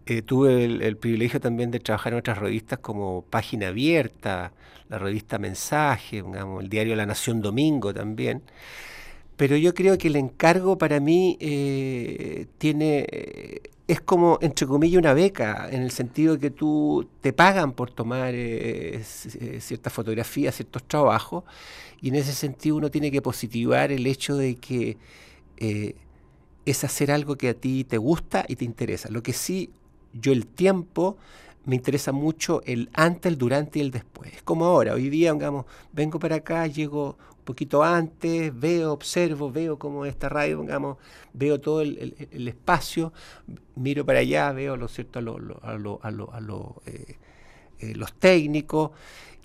Eh, 0.10 0.24
tuve 0.24 0.66
el, 0.66 0.98
privilegio 0.98 1.40
también 1.40 1.70
de 1.70 1.80
trabajar 1.80 2.14
en 2.14 2.20
otras 2.20 2.40
revistas 2.40 2.80
como 2.80 3.22
Página 3.30 3.68
Abierta, 3.68 4.54
la 4.90 4.98
revista 4.98 5.38
Mensaje, 5.38 6.24
pongamos, 6.24 6.64
el 6.64 6.70
diario 6.70 6.96
La 6.96 7.06
Nación 7.06 7.42
Domingo 7.42 7.94
también. 7.94 8.42
Pero 9.40 9.56
yo 9.56 9.74
creo 9.74 9.98
que 9.98 10.10
el 10.10 10.18
encargo 10.18 10.78
para 10.78 11.00
mí 11.00 11.38
eh, 11.40 12.48
tiene 12.58 13.08
es 13.90 14.02
como, 14.02 14.38
entre 14.40 14.68
comillas, 14.68 15.00
una 15.00 15.16
beca, 15.16 15.68
en 15.72 15.82
el 15.82 15.90
sentido 15.90 16.38
que 16.38 16.52
tú 16.52 17.10
te 17.22 17.34
pagan 17.34 17.72
por 17.72 17.90
tomar 17.90 18.36
eh, 18.36 19.02
eh, 19.02 19.58
ciertas 19.60 19.92
fotografías, 19.92 20.54
ciertos 20.54 20.84
trabajos, 20.84 21.44
y 22.00 22.10
en 22.10 22.16
ese 22.16 22.34
sentido 22.34 22.76
uno 22.76 22.92
tiene 22.92 23.10
que 23.10 23.24
positivar 23.24 23.92
el 23.92 24.06
hecho 24.06 24.38
de 24.38 24.58
que 24.58 24.98
eh, 25.58 25.96
es 26.68 26.84
hacer 26.84 27.10
algo 27.10 27.36
que 27.36 27.50
a 27.50 27.56
ti 27.56 27.84
te 27.84 27.98
gusta 27.98 28.46
y 28.48 28.58
te 28.58 28.64
interesa. 28.64 29.10
Lo 29.10 29.24
que 29.24 29.34
sí, 29.34 29.72
yo 30.14 30.34
el 30.34 30.46
tiempo 30.46 31.18
me 31.66 31.76
interesa 31.76 32.12
mucho 32.12 32.62
el 32.68 32.92
antes, 32.94 33.32
el 33.32 33.40
durante 33.40 33.80
y 33.80 33.82
el 33.82 33.90
después. 33.90 34.32
Es 34.36 34.44
como 34.44 34.66
ahora, 34.66 34.94
hoy 34.94 35.10
día, 35.10 35.34
digamos, 35.34 35.66
vengo 35.94 36.20
para 36.20 36.36
acá, 36.36 36.68
llego 36.68 37.18
poquito 37.50 37.84
antes, 37.84 38.52
veo, 38.54 38.94
observo, 38.94 39.52
veo 39.52 39.80
cómo 39.80 40.06
esta 40.06 40.30
radio, 40.30 40.62
digamos, 40.62 40.98
veo 41.34 41.60
todo 41.60 41.82
el, 41.82 42.48
espacio, 42.48 43.12
miro 43.76 44.06
para 44.06 44.20
allá, 44.20 44.52
veo 44.52 44.78
lo 44.78 44.88
cierto 44.88 45.18
a, 45.18 45.22
lo, 45.24 46.00
a, 46.04 46.40
eh, 46.86 47.18
eh, 47.80 47.96
los 47.96 48.14
técnicos, 48.14 48.92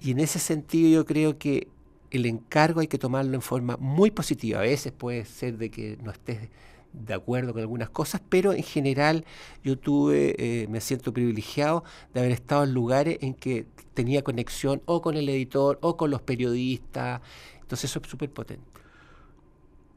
y 0.02 0.10
en 0.10 0.20
ese 0.20 0.38
sentido 0.38 0.90
yo 0.90 1.06
creo 1.06 1.38
que 1.38 1.68
el 2.10 2.26
encargo 2.26 2.80
hay 2.80 2.88
que 2.88 2.98
tomarlo 2.98 3.34
en 3.34 3.40
forma 3.40 3.78
muy 3.78 4.10
positiva. 4.10 4.58
A 4.58 4.62
veces 4.62 4.92
puede 4.92 5.24
ser 5.24 5.56
de 5.56 5.70
que 5.70 5.96
no 6.02 6.10
estés 6.10 6.50
de 6.92 7.14
acuerdo 7.14 7.52
con 7.52 7.62
algunas 7.62 7.90
cosas, 7.90 8.20
pero 8.28 8.52
en 8.52 8.62
general 8.62 9.24
yo 9.64 9.78
tuve, 9.78 10.34
eh, 10.38 10.68
me 10.68 10.80
siento 10.80 11.12
privilegiado 11.12 11.84
de 12.12 12.20
haber 12.20 12.32
estado 12.32 12.64
en 12.64 12.74
lugares 12.74 13.18
en 13.20 13.34
que 13.34 13.66
tenía 13.94 14.22
conexión 14.22 14.82
o 14.86 15.02
con 15.02 15.16
el 15.16 15.28
editor 15.28 15.78
o 15.80 15.96
con 15.96 16.10
los 16.10 16.22
periodistas, 16.22 17.20
entonces 17.64 17.90
eso 17.90 18.00
es 18.02 18.08
súper 18.08 18.30
potente. 18.30 18.62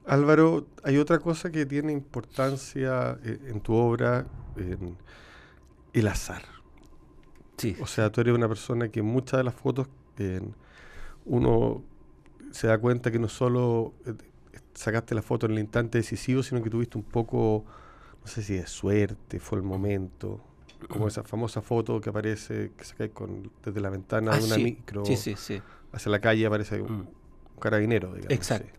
Álvaro, 0.06 0.68
hay 0.84 0.98
otra 0.98 1.20
cosa 1.20 1.52
que 1.52 1.66
tiene 1.66 1.92
importancia 1.92 3.20
eh, 3.26 3.40
en 3.48 3.60
tu 3.60 3.74
obra, 3.74 4.26
el 5.94 6.08
azar. 6.08 6.44
Sí. 7.58 7.76
O 7.82 7.88
sea, 7.88 8.10
tú 8.10 8.22
eres 8.22 8.34
una 8.34 8.48
persona 8.48 8.88
que 8.88 9.02
en 9.02 9.06
muchas 9.06 9.40
de 9.40 9.44
las 9.44 9.54
fotos 9.54 9.90
uno 11.26 11.84
se 12.52 12.68
da 12.68 12.78
cuenta 12.78 13.12
que 13.12 13.20
no 13.20 13.28
solo 13.28 13.94
eh, 14.06 14.14
sacaste 14.74 15.14
la 15.14 15.22
foto 15.22 15.46
en 15.46 15.54
el 15.54 15.60
instante 15.60 15.98
decisivo, 15.98 16.42
sino 16.42 16.64
que 16.64 16.70
tuviste 16.70 16.98
un 16.98 17.04
poco, 17.04 17.66
no 18.22 18.28
sé 18.28 18.42
si 18.44 18.54
de 18.54 18.66
suerte, 18.66 19.42
fue 19.42 19.58
el 19.58 19.64
momento, 19.64 20.40
como 20.88 21.10
esa 21.10 21.24
famosa 21.24 21.62
foto 21.62 22.00
que 22.00 22.10
aparece, 22.10 22.72
que 22.98 23.10
con, 23.10 23.52
desde 23.64 23.82
la 23.82 23.90
ventana 23.90 24.32
de 24.32 24.38
ah, 24.38 24.46
una 24.46 24.58
micro 24.58 25.04
hacia 25.04 26.12
la 26.12 26.20
calle, 26.20 26.46
aparece 26.46 26.82
un, 26.82 27.00
mm 27.00 27.08
carabinero, 27.60 28.14
digamos. 28.14 28.34
Exacto. 28.34 28.78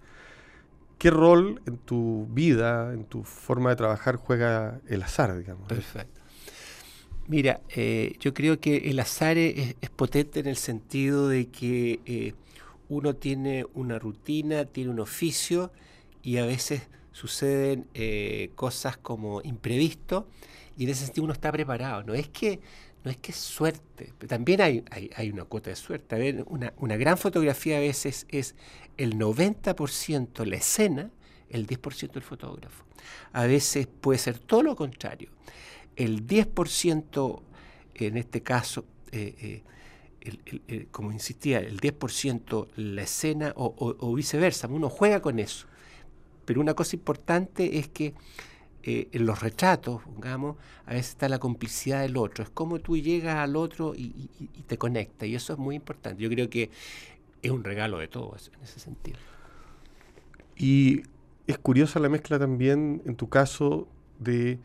¿Qué 0.98 1.10
rol 1.10 1.62
en 1.66 1.78
tu 1.78 2.26
vida, 2.30 2.92
en 2.92 3.04
tu 3.04 3.22
forma 3.22 3.70
de 3.70 3.76
trabajar, 3.76 4.16
juega 4.16 4.80
el 4.88 5.02
azar, 5.02 5.38
digamos? 5.38 5.68
Perfecto. 5.68 6.20
Mira, 7.28 7.60
eh, 7.68 8.16
yo 8.20 8.32
creo 8.34 8.58
que 8.58 8.90
el 8.90 8.98
azar 8.98 9.36
es, 9.36 9.74
potente 9.94 10.40
en 10.40 10.46
el 10.46 10.56
sentido 10.56 11.28
de 11.28 11.48
que 11.48 12.00
eh, 12.06 12.32
uno 12.88 13.14
tiene 13.14 13.66
una 13.74 13.98
rutina, 13.98 14.64
tiene 14.64 14.90
un 14.90 14.98
oficio 14.98 15.70
y 16.22 16.38
a 16.38 16.46
veces 16.46 16.88
suceden 17.12 17.86
eh, 17.94 18.50
cosas 18.54 18.96
como 18.96 19.42
imprevisto 19.42 20.26
y 20.78 20.84
en 20.84 20.90
ese 20.90 21.04
sentido 21.04 21.24
uno 21.24 21.34
está 21.34 21.52
preparado. 21.52 22.02
No 22.02 22.14
es 22.14 22.28
que 22.28 22.60
no 23.08 23.12
es 23.12 23.16
que 23.16 23.32
es 23.32 23.38
suerte, 23.38 24.12
también 24.26 24.60
hay, 24.60 24.84
hay, 25.16 25.30
una 25.30 25.44
cuota 25.44 25.70
de 25.70 25.76
suerte. 25.76 26.14
Ver, 26.18 26.44
una, 26.46 26.74
una, 26.76 26.94
gran 26.98 27.16
fotografía 27.16 27.78
a 27.78 27.80
veces 27.80 28.26
es 28.28 28.54
el 28.98 29.18
90% 29.18 30.44
la 30.44 30.56
escena, 30.56 31.10
el 31.48 31.66
10% 31.66 32.16
el 32.16 32.22
fotógrafo. 32.22 32.84
A 33.32 33.46
veces 33.46 33.86
puede 33.86 34.18
ser 34.18 34.38
todo 34.38 34.62
lo 34.62 34.76
contrario. 34.76 35.30
El 35.96 36.26
10%, 36.26 37.40
en 37.94 38.18
este 38.18 38.42
caso, 38.42 38.84
eh, 39.10 39.62
eh, 40.20 40.86
como 40.90 41.10
insistía, 41.10 41.60
el 41.60 41.80
10% 41.80 42.68
la 42.76 43.02
escena 43.04 43.54
o 43.56 44.14
viceversa, 44.14 44.68
uno 44.68 44.90
juega 44.90 45.22
con 45.22 45.38
eso. 45.38 45.66
Pero 46.44 46.60
una 46.60 46.74
cosa 46.74 46.94
importante 46.94 47.78
es 47.78 47.88
que 47.88 48.12
eh, 48.82 49.08
en 49.12 49.26
los 49.26 49.40
retratos, 49.40 50.02
digamos, 50.16 50.56
a 50.86 50.92
veces 50.92 51.10
está 51.10 51.28
la 51.28 51.38
complicidad 51.38 52.02
del 52.02 52.16
otro. 52.16 52.44
Es 52.44 52.50
como 52.50 52.78
tú 52.78 52.96
llegas 52.96 53.36
al 53.36 53.56
otro 53.56 53.94
y, 53.94 54.30
te 54.66 54.78
conectas. 54.78 55.28
Y 55.28 55.34
eso 55.34 55.52
es 55.52 55.58
muy 55.58 55.76
importante. 55.76 56.22
Yo 56.22 56.28
creo 56.28 56.48
que 56.48 56.70
es 57.42 57.50
un 57.50 57.64
regalo 57.64 57.98
de 57.98 58.08
todos 58.08 58.50
en 58.54 58.62
ese 58.62 58.78
sentido. 58.78 59.18
Y 60.56 61.02
es 61.46 61.58
curiosa 61.58 61.98
la 61.98 62.08
mezcla 62.08 62.38
también, 62.38 63.02
en 63.04 63.16
tu 63.16 63.28
caso, 63.28 63.88
de 64.18 64.58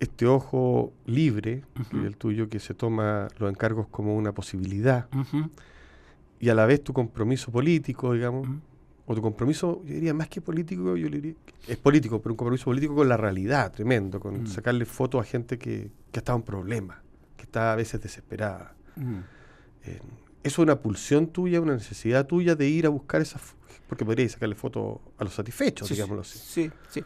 este 0.00 0.26
ojo 0.26 0.92
libre, 1.06 1.62
el 1.92 2.16
tuyo, 2.16 2.48
que 2.48 2.60
se 2.60 2.74
toma 2.74 3.28
los 3.38 3.50
encargos 3.50 3.86
como 3.88 4.14
una 4.14 4.32
posibilidad, 4.32 5.08
y 6.38 6.50
a 6.50 6.54
la 6.54 6.66
vez 6.66 6.84
tu 6.84 6.92
compromiso 6.92 7.50
político, 7.50 8.12
digamos, 8.12 8.46
o 9.06 9.14
tu 9.14 9.22
compromiso, 9.22 9.82
yo 9.84 9.94
diría 9.94 10.12
más 10.12 10.28
que 10.28 10.40
político, 10.40 10.96
yo 10.96 11.08
diría, 11.08 11.34
es 11.66 11.76
político, 11.76 12.20
pero 12.20 12.32
un 12.32 12.36
compromiso 12.36 12.64
político 12.64 12.94
con 12.94 13.08
la 13.08 13.16
realidad, 13.16 13.72
tremendo, 13.72 14.18
con 14.18 14.42
mm. 14.42 14.46
sacarle 14.48 14.84
fotos 14.84 15.20
a 15.20 15.24
gente 15.24 15.58
que, 15.58 15.90
que 16.10 16.18
ha 16.18 16.20
estado 16.20 16.38
en 16.38 16.44
problemas, 16.44 16.98
que 17.36 17.44
está 17.44 17.72
a 17.72 17.76
veces 17.76 18.00
desesperada. 18.00 18.74
Mm. 18.96 19.18
Eh, 19.84 20.00
¿Eso 20.42 20.62
es 20.62 20.66
una 20.66 20.80
pulsión 20.80 21.28
tuya, 21.28 21.60
una 21.60 21.74
necesidad 21.74 22.26
tuya 22.26 22.54
de 22.54 22.68
ir 22.68 22.86
a 22.86 22.88
buscar 22.88 23.20
esas 23.20 23.40
porque 23.88 24.04
podrías 24.04 24.32
sacarle 24.32 24.54
fotos 24.54 24.98
a 25.18 25.24
los 25.24 25.34
satisfechos, 25.34 25.88
digámoslo 25.88 26.22
así. 26.22 26.38
Sí, 26.38 26.70
sí. 26.88 27.04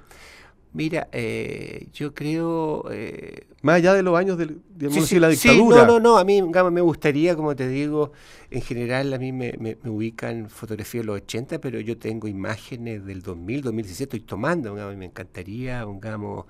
Mira, 0.73 1.09
eh, 1.13 1.89
yo 1.93 2.15
creo... 2.15 2.85
Eh, 2.93 3.47
Más 3.63 3.77
allá 3.77 3.95
de 3.95 4.03
los 4.03 4.17
años 4.17 4.39
de 4.39 4.47
la 4.47 5.29
dictadura. 5.29 5.85
no, 5.85 5.87
no, 5.87 6.01
no, 6.01 6.19
a 6.19 6.25
mí 6.25 6.41
me 6.43 6.81
gustaría, 6.81 7.35
como 7.35 7.57
te 7.57 7.69
digo, 7.69 8.13
en 8.51 8.63
general 8.63 9.13
a 9.13 9.19
mí 9.19 9.33
me, 9.33 9.55
me, 9.59 9.77
ubican 9.85 10.49
fotografías 10.49 11.03
de 11.03 11.07
los 11.07 11.17
80, 11.17 11.61
pero 11.61 11.81
yo 11.81 11.99
tengo 11.99 12.29
imágenes 12.29 13.05
del 13.05 13.21
2000, 13.23 13.63
2017, 13.63 14.17
estoy 14.17 14.27
tomando, 14.27 14.75
digamos, 14.75 14.97
me 14.97 15.07
encantaría, 15.07 15.85
pongamos, 15.85 16.47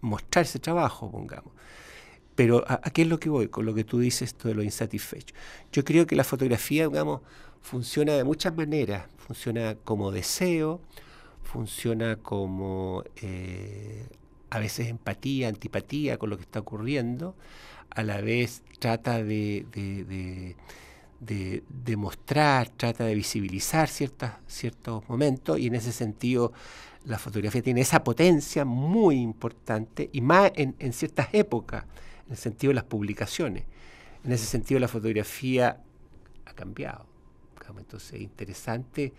mostrar 0.00 0.44
ese 0.44 0.60
trabajo, 0.60 1.10
pongamos. 1.10 1.52
Pero 2.36 2.64
¿a, 2.68 2.78
qué 2.90 3.02
es 3.02 3.08
lo 3.08 3.18
que 3.18 3.28
voy? 3.28 3.48
Con 3.48 3.66
lo 3.66 3.74
que 3.74 3.82
tú 3.82 3.98
dices, 3.98 4.28
esto 4.28 4.46
de 4.46 4.54
lo 4.54 4.62
insatisfecho. 4.62 5.34
Yo 5.72 5.84
creo 5.84 6.06
que 6.06 6.14
la 6.14 6.22
fotografía, 6.22 6.86
digamos, 6.86 7.22
funciona 7.60 8.12
de 8.12 8.22
muchas 8.22 8.54
maneras. 8.56 9.06
Funciona 9.26 9.74
como 9.82 10.12
deseo, 10.12 10.80
funciona 11.48 12.16
como 12.16 13.04
eh, 13.22 14.06
a 14.50 14.58
veces 14.58 14.88
empatía, 14.88 15.48
antipatía 15.48 16.18
con 16.18 16.28
lo 16.28 16.36
que 16.36 16.42
está 16.42 16.60
ocurriendo, 16.60 17.36
a 17.88 18.02
la 18.02 18.20
vez 18.20 18.62
trata 18.78 19.22
de, 19.22 19.64
de, 19.72 20.56
de, 21.20 21.96
mostrar, 21.96 22.68
trata 22.68 23.04
de 23.04 23.14
visibilizar 23.14 23.88
ciertas, 23.88 24.34
ciertos 24.46 25.08
momentos 25.08 25.58
y 25.58 25.68
en 25.68 25.76
ese 25.76 25.90
sentido 25.90 26.52
la 27.06 27.18
fotografía 27.18 27.62
tiene 27.62 27.80
esa 27.80 28.04
potencia 28.04 28.66
muy 28.66 29.16
importante 29.18 30.10
y 30.12 30.20
más 30.20 30.52
en, 30.54 30.92
ciertas 30.92 31.28
épocas, 31.32 31.84
en 32.26 32.32
el 32.32 32.36
sentido 32.36 32.72
de 32.72 32.74
las 32.74 32.84
publicaciones. 32.84 33.64
En 34.22 34.32
ese 34.32 34.44
sentido 34.44 34.80
la 34.80 34.88
fotografía 34.88 35.82
ha 36.44 36.52
cambiado. 36.52 37.06
Entonces 37.78 38.14
es 38.14 38.20
interesante 38.22 39.12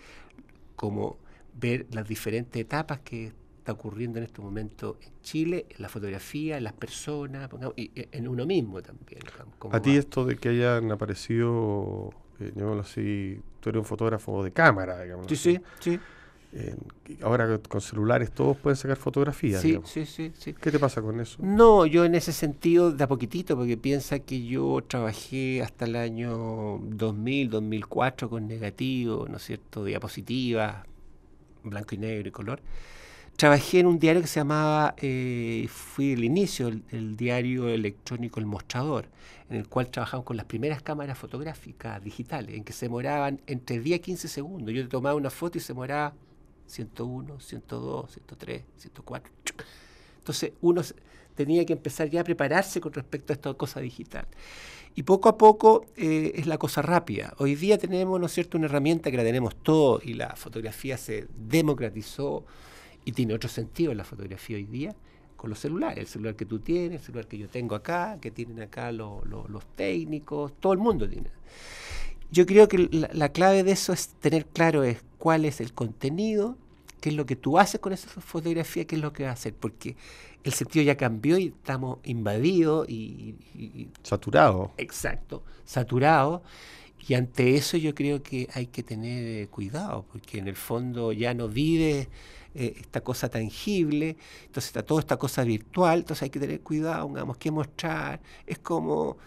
como 0.76 1.18
ver 1.54 1.88
las 1.92 2.08
diferentes 2.08 2.62
etapas 2.62 3.00
que 3.00 3.34
está 3.60 3.74
ocurriendo 3.74 4.18
en 4.18 4.26
este 4.26 4.42
momento 4.42 4.98
en 5.02 5.12
Chile, 5.22 5.66
en 5.70 5.82
la 5.82 5.90
fotografía, 5.90 6.58
en 6.58 6.64
las 6.64 6.74
personas, 6.74 7.50
y 7.76 7.92
en 7.96 8.28
uno 8.28 8.46
mismo 8.46 8.82
también. 8.82 9.22
A 9.72 9.82
ti 9.82 9.98
esto 9.98 10.26
de 10.26 10.36
que 10.38 10.50
hayan 10.50 10.92
aparecido, 10.92 12.12
eh, 12.40 12.52
así, 12.80 13.40
tú 13.60 13.70
eres 13.70 13.80
un 13.80 13.86
fotógrafo 13.86 14.44
de 14.44 14.52
cámara, 14.52 15.04
digamos. 15.04 15.28
Sí, 15.28 15.36
sí, 15.36 15.60
sí. 15.80 16.00
ahora 17.22 17.60
con 17.60 17.80
celulares 17.80 18.32
todos 18.32 18.58
pueden 18.58 18.78
sacar 18.78 18.98
fotografías. 18.98 19.62
Sí, 19.62 19.78
sí, 19.86 20.06
sí, 20.06 20.32
sí, 20.36 20.54
¿Qué 20.54 20.72
te 20.72 20.80
pasa 20.80 21.02
con 21.02 21.20
eso? 21.20 21.38
No, 21.44 21.86
yo 21.86 22.06
en 22.06 22.16
ese 22.16 22.32
sentido 22.32 22.92
de 22.92 23.04
a 23.04 23.08
poquitito, 23.08 23.56
porque 23.56 23.78
piensa 23.78 24.20
que 24.20 24.44
yo 24.46 24.82
trabajé 24.88 25.62
hasta 25.62 25.86
el 25.86 25.96
año 25.96 26.80
2000, 26.80 27.50
2004 27.52 28.30
con 28.30 28.48
negativo, 28.48 29.28
¿no 29.30 29.38
es 29.38 29.44
cierto?, 29.44 29.84
diapositivas, 29.84 30.89
blanco 31.64 31.96
y 31.96 31.98
negro 31.98 32.28
y 32.28 32.32
color 32.32 32.62
trabajé 33.40 33.80
en 33.80 33.88
un 33.88 34.00
diario 34.00 34.22
que 34.22 34.28
se 34.28 34.42
llamaba, 34.42 34.96
eh, 34.98 35.66
fui 35.70 36.12
el 36.12 36.26
inicio, 36.26 36.68
el, 36.68 37.16
diario 37.16 37.70
electrónico 37.70 38.42
El 38.42 38.46
Mostrador, 38.46 39.06
en 39.50 39.56
el 39.56 39.70
cual 39.70 39.90
trabajamos 39.90 40.26
con 40.26 40.36
las 40.36 40.46
primeras 40.46 40.82
cámaras 40.82 41.18
fotográficas 41.18 42.04
digitales, 42.04 42.54
en 42.54 42.66
que 42.66 42.74
se 42.74 42.88
demoraban 42.88 43.40
entre 43.48 43.80
10 43.80 43.98
y 43.98 44.02
15 44.02 44.28
segundos. 44.28 44.76
Yo 44.76 44.86
tomaba 44.90 45.16
una 45.16 45.30
foto 45.30 45.58
y 45.58 45.62
se 45.62 45.72
demoraba 45.72 46.14
101, 46.68 47.40
102, 47.40 48.12
103, 48.12 48.64
104. 48.76 49.34
Entonces 50.18 50.52
uno 50.60 50.82
tenía 51.34 51.66
que 51.66 51.72
empezar 51.72 52.10
ya 52.10 52.20
a 52.20 52.24
prepararse 52.26 52.82
con 52.82 52.92
respecto 52.92 53.32
a 53.32 53.36
esta 53.36 53.54
cosa 53.54 53.80
digital. 53.80 54.28
Y 55.00 55.04
poco 55.04 55.30
a 55.30 55.38
poco 55.38 55.86
eh, 55.96 56.34
es 56.36 56.46
la 56.46 56.58
cosa 56.58 56.82
rápida. 56.82 57.34
Hoy 57.38 57.56
día 57.56 57.78
tenemos, 57.78 58.20
¿no 58.20 58.28
cierto?, 58.28 58.58
una 58.58 58.66
herramienta 58.66 59.10
que 59.10 59.16
la 59.16 59.24
tenemos 59.24 59.56
todo 59.56 60.02
y 60.04 60.14
la 60.14 60.36
fotografía 60.36 60.98
se 60.98 61.26
democratizó 61.38 62.44
y 63.06 63.14
tiene 63.14 63.34
otro 63.34 63.50
sentido 63.50 63.94
la 63.94 64.04
fotografía 64.04 64.58
hoy 64.58 64.66
día 64.66 64.94
con 65.38 65.52
los 65.52 65.60
celulares, 65.60 66.00
el 66.00 66.08
celular 66.08 66.36
que 66.36 66.44
tú 66.44 66.60
tienes, 66.60 67.00
el 67.00 67.06
celular 67.06 67.28
que 67.28 67.38
yo 67.38 67.48
tengo 67.48 67.76
acá, 67.76 68.18
que 68.20 68.30
tienen 68.30 68.62
acá 68.62 68.92
los 68.92 69.24
técnicos, 69.78 70.52
todo 70.60 70.74
el 70.74 70.80
mundo 70.80 71.08
tiene. 71.08 71.30
Yo 72.30 72.46
creo 72.46 72.68
que 72.68 72.90
la, 72.92 73.30
clave 73.30 73.64
de 73.64 73.72
eso 73.72 73.94
es 73.94 74.10
tener 74.20 74.48
claro 74.48 74.84
es 74.84 75.02
cuál 75.18 75.46
es 75.46 75.62
el 75.62 75.72
contenido, 75.72 76.58
qué 77.00 77.10
es 77.10 77.16
lo 77.16 77.26
que 77.26 77.36
tú 77.36 77.58
haces 77.58 77.80
con 77.80 77.94
esa 77.94 78.08
fotografía, 78.22 78.86
qué 78.86 78.96
es 78.96 79.02
lo 79.02 79.14
que 79.14 79.24
vas 79.24 79.32
a 79.32 79.34
hacer, 79.34 79.54
porque 79.54 79.96
el 80.44 80.54
sentido 80.54 80.84
ya 80.84 80.96
cambió 80.96 81.38
y 81.38 81.48
estamos 81.48 82.00
invadidos 82.04 82.88
y... 82.90 83.36
y 83.56 83.90
saturados. 84.04 84.72
Exacto, 84.78 85.44
saturados. 85.66 86.42
Y 87.08 87.14
ante 87.14 87.56
eso 87.56 87.78
yo 87.78 87.96
creo 87.96 88.22
que 88.22 88.48
hay 88.54 88.68
que 88.68 88.84
tener 88.84 89.48
cuidado, 89.50 90.06
porque 90.12 90.38
en 90.38 90.48
el 90.48 90.56
fondo 90.56 91.12
ya 91.12 91.34
no 91.34 91.48
vive 91.48 92.10
eh, 92.54 92.74
esta 92.80 93.02
cosa 93.02 93.30
tangible, 93.30 94.18
entonces 94.46 94.68
está 94.68 94.84
toda 94.84 95.00
esta 95.00 95.18
cosa 95.18 95.44
virtual, 95.44 96.00
entonces 96.00 96.24
hay 96.24 96.30
que 96.30 96.40
tener 96.40 96.62
cuidado, 96.62 97.08
digamos, 97.08 97.38
qué 97.38 97.52
mostrar, 97.52 98.20
es 98.46 98.60
como 98.60 99.18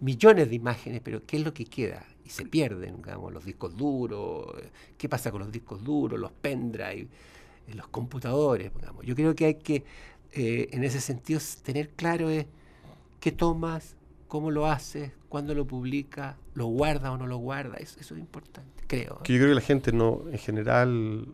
millones 0.00 0.48
de 0.48 0.56
imágenes, 0.56 1.00
pero 1.04 1.24
¿qué 1.24 1.36
es 1.36 1.44
lo 1.44 1.54
que 1.54 1.66
queda? 1.66 2.04
Y 2.30 2.32
se 2.32 2.46
pierden, 2.46 3.02
digamos, 3.02 3.32
los 3.32 3.44
discos 3.44 3.76
duros, 3.76 4.46
qué 4.96 5.08
pasa 5.08 5.32
con 5.32 5.40
los 5.40 5.50
discos 5.50 5.82
duros, 5.82 6.20
los 6.20 6.30
pendrive, 6.30 7.08
eh, 7.66 7.74
los 7.74 7.88
computadores, 7.88 8.70
digamos. 8.72 9.04
Yo 9.04 9.16
creo 9.16 9.34
que 9.34 9.46
hay 9.46 9.54
que, 9.56 9.84
eh, 10.32 10.68
en 10.70 10.84
ese 10.84 11.00
sentido, 11.00 11.40
tener 11.64 11.88
claro 11.90 12.30
es 12.30 12.46
qué 13.18 13.32
tomas, 13.32 13.96
cómo 14.28 14.52
lo 14.52 14.66
haces, 14.66 15.10
cuándo 15.28 15.54
lo 15.54 15.66
publicas, 15.66 16.36
lo 16.54 16.66
guarda 16.66 17.10
o 17.10 17.18
no 17.18 17.26
lo 17.26 17.38
guarda, 17.38 17.78
eso, 17.78 17.98
eso 17.98 18.14
es 18.14 18.20
importante, 18.20 18.84
creo. 18.86 19.18
Que 19.24 19.32
yo 19.32 19.40
creo 19.40 19.50
que 19.50 19.56
la 19.56 19.60
gente 19.60 19.90
no, 19.90 20.22
en 20.30 20.38
general, 20.38 21.26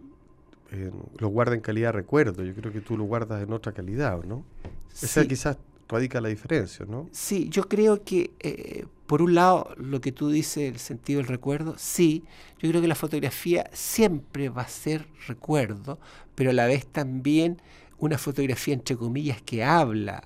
lo 1.18 1.28
guarda 1.28 1.54
en 1.54 1.60
calidad 1.60 1.88
de 1.88 1.92
recuerdo. 1.92 2.42
Yo 2.42 2.54
creo 2.54 2.72
que 2.72 2.80
tú 2.80 2.96
lo 2.96 3.04
guardas 3.04 3.42
en 3.42 3.52
otra 3.52 3.72
calidad, 3.72 4.24
¿no? 4.24 4.44
Esa 4.90 5.26
quizás 5.26 5.58
radica 5.88 6.20
la 6.20 6.28
diferencia, 6.28 6.86
¿no? 6.86 7.08
Sí, 7.12 7.48
yo 7.50 7.68
creo 7.68 8.02
que, 8.02 8.32
eh, 8.40 8.86
por 9.06 9.22
un 9.22 9.34
lado, 9.34 9.74
lo 9.76 10.00
que 10.00 10.12
tú 10.12 10.30
dices, 10.30 10.72
el 10.72 10.78
sentido 10.78 11.18
del 11.18 11.28
recuerdo, 11.28 11.74
sí, 11.78 12.24
yo 12.58 12.68
creo 12.68 12.80
que 12.82 12.88
la 12.88 12.94
fotografía 12.94 13.70
siempre 13.72 14.48
va 14.48 14.62
a 14.62 14.68
ser 14.68 15.06
recuerdo, 15.26 15.98
pero 16.34 16.50
a 16.50 16.52
la 16.52 16.66
vez 16.66 16.86
también 16.86 17.60
una 17.98 18.18
fotografía, 18.18 18.74
entre 18.74 18.96
comillas, 18.96 19.40
que 19.42 19.64
habla, 19.64 20.24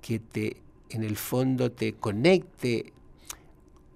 que 0.00 0.18
te, 0.18 0.62
en 0.90 1.04
el 1.04 1.16
fondo 1.16 1.72
te 1.72 1.94
conecte 1.94 2.92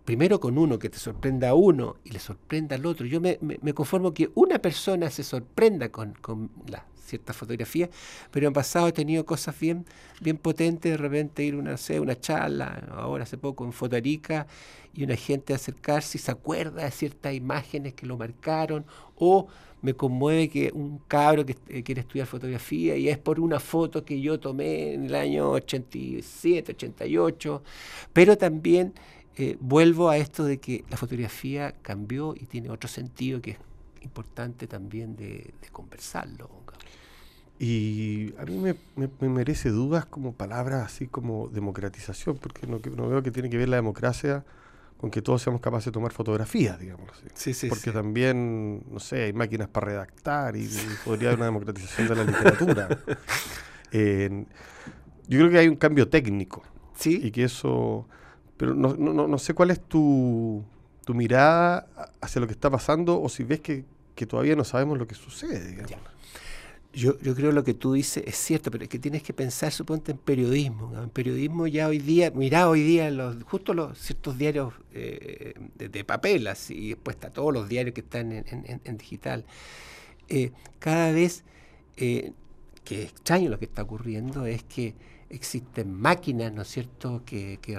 primero 0.04 0.38
con 0.38 0.56
uno, 0.56 0.78
que 0.78 0.88
te 0.88 0.98
sorprenda 0.98 1.50
a 1.50 1.54
uno 1.54 1.96
y 2.04 2.10
le 2.10 2.20
sorprenda 2.20 2.76
al 2.76 2.86
otro. 2.86 3.06
Yo 3.06 3.20
me, 3.20 3.38
conformo 3.74 4.14
que 4.14 4.30
una 4.34 4.60
persona 4.60 5.10
se 5.10 5.24
sorprenda 5.24 5.90
con, 5.90 6.12
con 6.14 6.50
la 6.68 6.86
cierta 7.06 7.32
fotografía, 7.32 7.88
pero 8.30 8.46
en 8.46 8.52
pasado 8.52 8.88
he 8.88 8.92
tenido 8.92 9.24
cosas 9.24 9.58
bien, 9.58 9.86
bien 10.20 10.36
potentes, 10.36 10.92
de 10.92 10.96
repente 10.98 11.42
ir 11.44 11.56
una, 11.56 11.76
sé, 11.76 12.00
una 12.00 12.18
charla, 12.18 12.86
ahora 12.90 13.24
hace 13.24 13.38
poco 13.38 13.64
en 13.64 13.72
Fotarica, 13.72 14.46
y 14.92 15.04
una 15.04 15.16
gente 15.16 15.54
acercarse 15.54 16.18
y 16.18 16.20
se 16.20 16.30
acuerda 16.30 16.84
de 16.84 16.90
ciertas 16.90 17.34
imágenes 17.34 17.94
que 17.94 18.06
lo 18.06 18.16
marcaron, 18.16 18.84
o 19.16 19.46
me 19.82 19.94
conmueve 19.94 20.48
que 20.48 20.70
un 20.74 20.98
cabro 21.06 21.44
que 21.44 21.56
eh, 21.68 21.82
quiere 21.82 22.00
estudiar 22.00 22.26
fotografía 22.26 22.96
y 22.96 23.08
es 23.08 23.18
por 23.18 23.38
una 23.38 23.60
foto 23.60 24.04
que 24.04 24.20
yo 24.20 24.40
tomé 24.40 24.94
en 24.94 25.06
el 25.06 25.14
año 25.14 25.50
87, 25.50 26.72
88, 26.72 27.62
pero 28.12 28.36
también 28.36 28.94
eh, 29.36 29.56
vuelvo 29.60 30.08
a 30.08 30.16
esto 30.16 30.44
de 30.44 30.58
que 30.58 30.84
la 30.88 30.96
fotografía 30.96 31.74
cambió 31.82 32.34
y 32.34 32.46
tiene 32.46 32.70
otro 32.70 32.88
sentido 32.88 33.40
que 33.42 33.50
es 33.52 33.58
importante 34.00 34.66
también 34.66 35.14
de, 35.14 35.52
conversarlo. 35.70 36.48
Y 37.58 38.34
a 38.38 38.44
mí 38.44 38.58
me, 38.96 39.28
merece 39.28 39.70
dudas 39.70 40.04
como 40.04 40.32
palabras 40.34 40.84
así 40.84 41.06
como 41.06 41.48
democratización, 41.48 42.36
porque 42.36 42.66
no, 42.66 42.80
no, 42.96 43.08
veo 43.08 43.22
que 43.22 43.30
tiene 43.30 43.48
que 43.48 43.56
ver 43.56 43.68
la 43.68 43.76
democracia 43.76 44.44
con 44.98 45.10
que 45.10 45.22
todos 45.22 45.42
seamos 45.42 45.60
capaces 45.60 45.86
de 45.86 45.92
tomar 45.92 46.12
fotografías, 46.12 46.78
digamos 46.80 47.10
Sí, 47.34 47.52
sí, 47.52 47.68
porque 47.68 47.92
también, 47.92 48.82
no 48.90 48.98
sé, 48.98 49.24
hay 49.24 49.32
máquinas 49.32 49.68
para 49.68 49.86
redactar 49.86 50.56
y, 50.56 50.68
podría 51.04 51.28
haber 51.28 51.38
una 51.38 51.46
democratización 51.46 52.08
de 52.08 52.14
la 52.14 52.24
literatura. 52.24 52.88
yo 53.92 55.38
creo 55.38 55.50
que 55.50 55.58
hay 55.58 55.68
un 55.68 55.76
cambio 55.76 56.08
técnico. 56.08 56.62
Sí. 56.94 57.20
Y 57.22 57.30
que 57.30 57.44
eso 57.44 58.06
pero 58.56 58.74
no, 58.74 58.94
no, 58.94 59.28
no 59.28 59.38
sé 59.38 59.54
cuál 59.54 59.70
es 59.70 59.80
tu, 59.80 60.64
tu, 61.04 61.14
mirada 61.14 61.86
hacia 62.20 62.40
lo 62.40 62.46
que 62.46 62.54
está 62.54 62.70
pasando 62.70 63.20
o 63.20 63.28
si 63.28 63.44
ves 63.44 63.60
que, 63.60 63.84
que 64.14 64.26
todavía 64.26 64.56
no 64.56 64.64
sabemos 64.64 64.98
lo 64.98 65.06
que 65.06 65.14
sucede. 65.14 65.66
Digamos. 65.68 65.92
Yo, 66.96 67.18
yo 67.20 67.34
creo 67.34 67.52
lo 67.52 67.62
que 67.62 67.74
tú 67.74 67.92
dices 67.92 68.24
es 68.26 68.36
cierto, 68.36 68.70
pero 68.70 68.84
es 68.84 68.88
que 68.88 68.98
tienes 68.98 69.22
que 69.22 69.34
pensar, 69.34 69.70
suponte, 69.70 70.12
en 70.12 70.18
periodismo. 70.18 70.98
En 70.98 71.10
periodismo 71.10 71.66
ya 71.66 71.88
hoy 71.88 71.98
día, 71.98 72.30
mira 72.34 72.70
hoy 72.70 72.82
día 72.82 73.10
los, 73.10 73.42
justo 73.44 73.74
los 73.74 73.98
ciertos 73.98 74.38
diarios 74.38 74.72
eh, 74.94 75.52
de, 75.74 76.04
papel, 76.04 76.46
así, 76.46 76.88
después 76.90 77.16
está 77.16 77.28
todos 77.28 77.52
los 77.52 77.68
diarios 77.68 77.94
que 77.94 78.00
están 78.00 78.32
en, 78.32 78.96
digital. 78.96 79.44
Eh, 80.28 80.52
cada 80.78 81.12
vez, 81.12 81.44
eh, 81.98 82.32
que 82.82 83.02
extraño 83.02 83.50
lo 83.50 83.58
que 83.58 83.66
está 83.66 83.82
ocurriendo, 83.82 84.46
es 84.46 84.62
que 84.62 84.94
existen 85.28 85.92
máquinas, 85.92 86.50
¿no 86.50 86.62
es 86.62 86.68
cierto?, 86.68 87.22
que, 87.26 87.58
que 87.60 87.78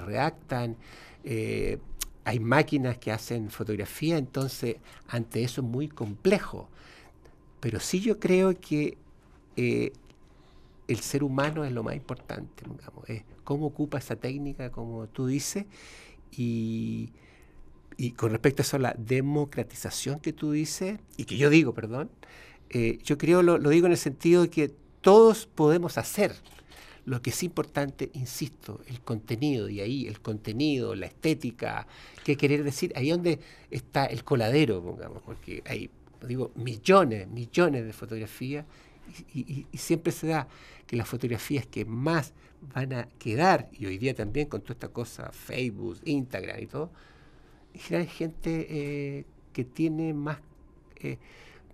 eh, 1.23 1.79
hay 2.23 2.39
máquinas 2.39 2.99
que 2.99 3.11
hacen 3.11 3.49
fotografía, 3.49 4.19
entonces 4.19 4.75
ante 5.07 5.43
eso 5.43 5.61
es 5.61 5.67
muy 5.67 5.87
complejo. 5.87 6.69
Pero 7.59 7.79
sí 7.79 7.99
yo 7.99 8.19
creo 8.19 8.59
que 8.59 8.97
eh, 9.57 9.91
el 10.87 10.99
ser 10.99 11.23
humano 11.23 11.65
es 11.65 11.71
lo 11.71 11.83
más 11.83 11.95
importante, 11.95 12.63
digamos, 12.63 13.09
es 13.09 13.23
cómo 13.43 13.65
ocupa 13.65 13.97
esa 13.97 14.15
técnica, 14.15 14.71
como 14.71 15.07
tú 15.07 15.27
dices, 15.27 15.65
y, 16.31 17.11
y 17.97 18.11
con 18.11 18.31
respecto 18.31 18.61
a 18.61 18.63
eso, 18.63 18.77
la 18.77 18.95
democratización 18.97 20.19
que 20.19 20.31
tú 20.31 20.51
dices, 20.51 20.99
y 21.17 21.25
que 21.25 21.37
yo 21.37 21.49
digo, 21.49 21.73
perdón, 21.73 22.09
eh, 22.69 22.99
yo 23.03 23.17
creo, 23.17 23.43
lo, 23.43 23.57
lo 23.57 23.69
digo 23.69 23.87
en 23.87 23.93
el 23.93 23.97
sentido 23.97 24.43
de 24.43 24.49
que 24.49 24.73
todos 25.01 25.45
podemos 25.45 25.97
hacer, 25.97 26.33
lo 27.05 27.21
que 27.21 27.29
es 27.29 27.41
importante, 27.41 28.09
insisto, 28.13 28.81
el 28.87 28.99
contenido, 29.01 29.69
y 29.69 29.79
ahí 29.79 30.07
el 30.07 30.19
contenido, 30.19 30.93
la 30.93 31.05
estética, 31.05 31.87
qué 32.23 32.35
querer 32.35 32.63
decir, 32.63 32.91
ahí 32.95 33.09
donde 33.09 33.39
está 33.71 34.05
el 34.05 34.23
coladero, 34.25 34.83
pongamos, 34.83 35.23
porque 35.23 35.63
hay, 35.65 35.89
digo, 36.27 36.51
millones, 36.55 37.27
millones 37.29 37.85
de 37.85 37.93
fotografías, 37.93 38.65
y, 39.33 39.65
siempre 39.77 40.11
se 40.11 40.27
da 40.27 40.47
que 40.85 40.95
las 40.95 41.07
fotografías 41.07 41.65
que 41.65 41.85
más 41.85 42.33
van 42.73 42.93
a 42.93 43.07
quedar, 43.19 43.69
y 43.71 43.85
hoy 43.85 43.97
día 43.97 44.13
también 44.13 44.47
con 44.47 44.61
toda 44.61 44.73
esta 44.73 44.87
cosa, 44.89 45.31
Facebook, 45.31 45.99
Instagram 46.05 46.61
y 46.61 46.67
todo, 46.67 46.91
en 47.73 47.79
general 47.79 48.07
gente 48.07 48.67
eh, 48.69 49.25
que 49.53 49.63
tiene 49.63 50.13
más, 50.13 50.39
eh, 50.97 51.17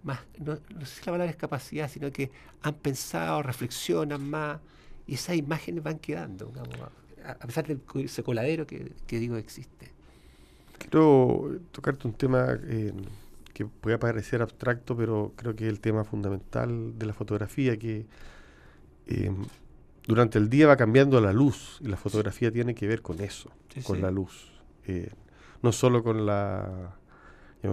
más 0.03 0.19
no, 0.39 0.55
sé 0.55 0.61
si 0.85 0.99
la 1.05 1.13
palabra 1.13 1.31
es 1.31 1.37
capacidad, 1.37 1.89
sino 1.89 2.11
que 2.11 2.31
han 2.61 2.73
pensado, 2.75 3.41
reflexionan 3.43 4.29
más, 4.29 4.59
y 5.07 5.15
esas 5.15 5.35
imágenes 5.35 5.83
van 5.83 5.99
quedando, 5.99 6.51
a, 7.25 7.45
pesar 7.45 7.67
del 7.67 7.81
ese 7.95 8.23
coladero 8.23 8.67
que, 8.67 8.91
que 9.07 9.19
digo 9.19 9.37
existe. 9.37 9.91
Quiero 10.77 11.59
tocarte 11.71 12.07
un 12.07 12.13
tema 12.13 12.59
que 13.53 13.65
puede 13.65 13.97
parecer 13.97 14.41
abstracto, 14.41 14.95
pero 14.97 15.33
creo 15.35 15.55
que 15.55 15.65
es 15.65 15.69
el 15.69 15.79
tema 15.79 16.03
fundamental 16.03 16.97
de 16.97 17.05
la 17.05 17.13
fotografía, 17.13 17.77
que 17.77 18.05
durante 20.07 20.37
el 20.37 20.49
día 20.49 20.67
va 20.67 20.77
cambiando 20.77 21.21
la 21.21 21.33
luz 21.33 21.79
y 21.81 21.87
la 21.87 21.97
fotografía 21.97 22.51
tiene 22.51 22.75
que 22.75 22.87
ver 22.87 23.01
con 23.01 23.21
eso, 23.21 23.51
con 23.85 24.01
la 24.01 24.11
luz. 24.11 24.51
Eh, 24.85 25.11
no 25.61 25.71
solo 25.71 26.03
con 26.03 26.25
la 26.25 26.97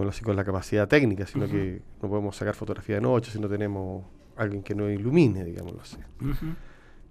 así, 0.09 0.23
con 0.23 0.35
la 0.35 0.43
capacidad 0.45 0.87
técnica, 0.87 1.25
sino 1.25 1.47
que 1.47 1.81
no 2.01 2.09
podemos 2.09 2.35
sacar 2.35 2.55
fotografía 2.55 2.95
de 2.95 3.01
noche 3.01 3.31
si 3.31 3.39
no 3.39 3.49
tenemos 3.49 4.05
alguien 4.37 4.63
que 4.63 4.73
nos 4.73 4.89
ilumine, 4.91 5.43
digámoslo 5.43 5.81
así. 5.81 5.97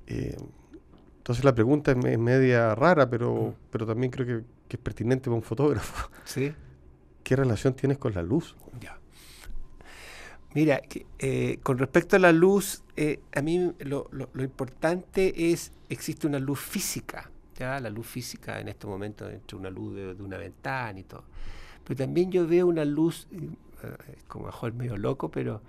Eh, 0.07 0.37
entonces 1.19 1.45
la 1.45 1.55
pregunta 1.55 1.93
es, 1.93 2.19
media 2.19 2.75
rara, 2.75 3.09
pero, 3.11 3.55
pero 3.71 3.87
también 3.87 4.11
creo 4.11 4.27
que, 4.27 4.45
es 4.71 4.79
pertinente 4.79 5.25
para 5.25 5.37
un 5.37 5.43
fotógrafo. 5.43 6.11
¿Sí? 6.25 6.53
¿Qué 7.31 7.37
relación 7.37 7.75
tienes 7.75 7.97
con 7.97 8.13
la 8.13 8.23
luz? 8.23 8.57
Ya. 8.81 8.99
Mira, 10.53 10.83
eh, 11.21 11.61
con 11.63 11.79
respecto 11.79 12.17
a 12.17 12.19
la 12.19 12.33
luz, 12.33 12.83
eh, 12.97 13.21
a 13.33 13.41
mí 13.41 13.71
lo, 13.79 14.11
importante 14.35 15.53
es, 15.53 15.71
existe 15.89 16.27
una 16.27 16.41
luz 16.41 16.59
física, 16.59 17.31
¿ya? 17.57 17.79
la 17.79 17.89
luz 17.89 18.09
física 18.09 18.59
en 18.59 18.67
este 18.67 18.89
momento 18.89 19.31
entre 19.31 19.57
una 19.57 19.71
luz 19.71 19.95
de, 19.95 20.21
una 20.21 20.39
ventana 20.39 20.99
y 20.99 21.05
todo. 21.05 21.23
Pero 21.85 21.99
también 21.99 22.33
yo 22.33 22.49
veo 22.49 22.67
una 22.67 22.85
luz, 22.85 23.29
eh, 23.31 23.47
como 24.27 24.47
mejor 24.47 24.73
medio 24.73 24.97
loco, 24.97 25.31
pero 25.31 25.63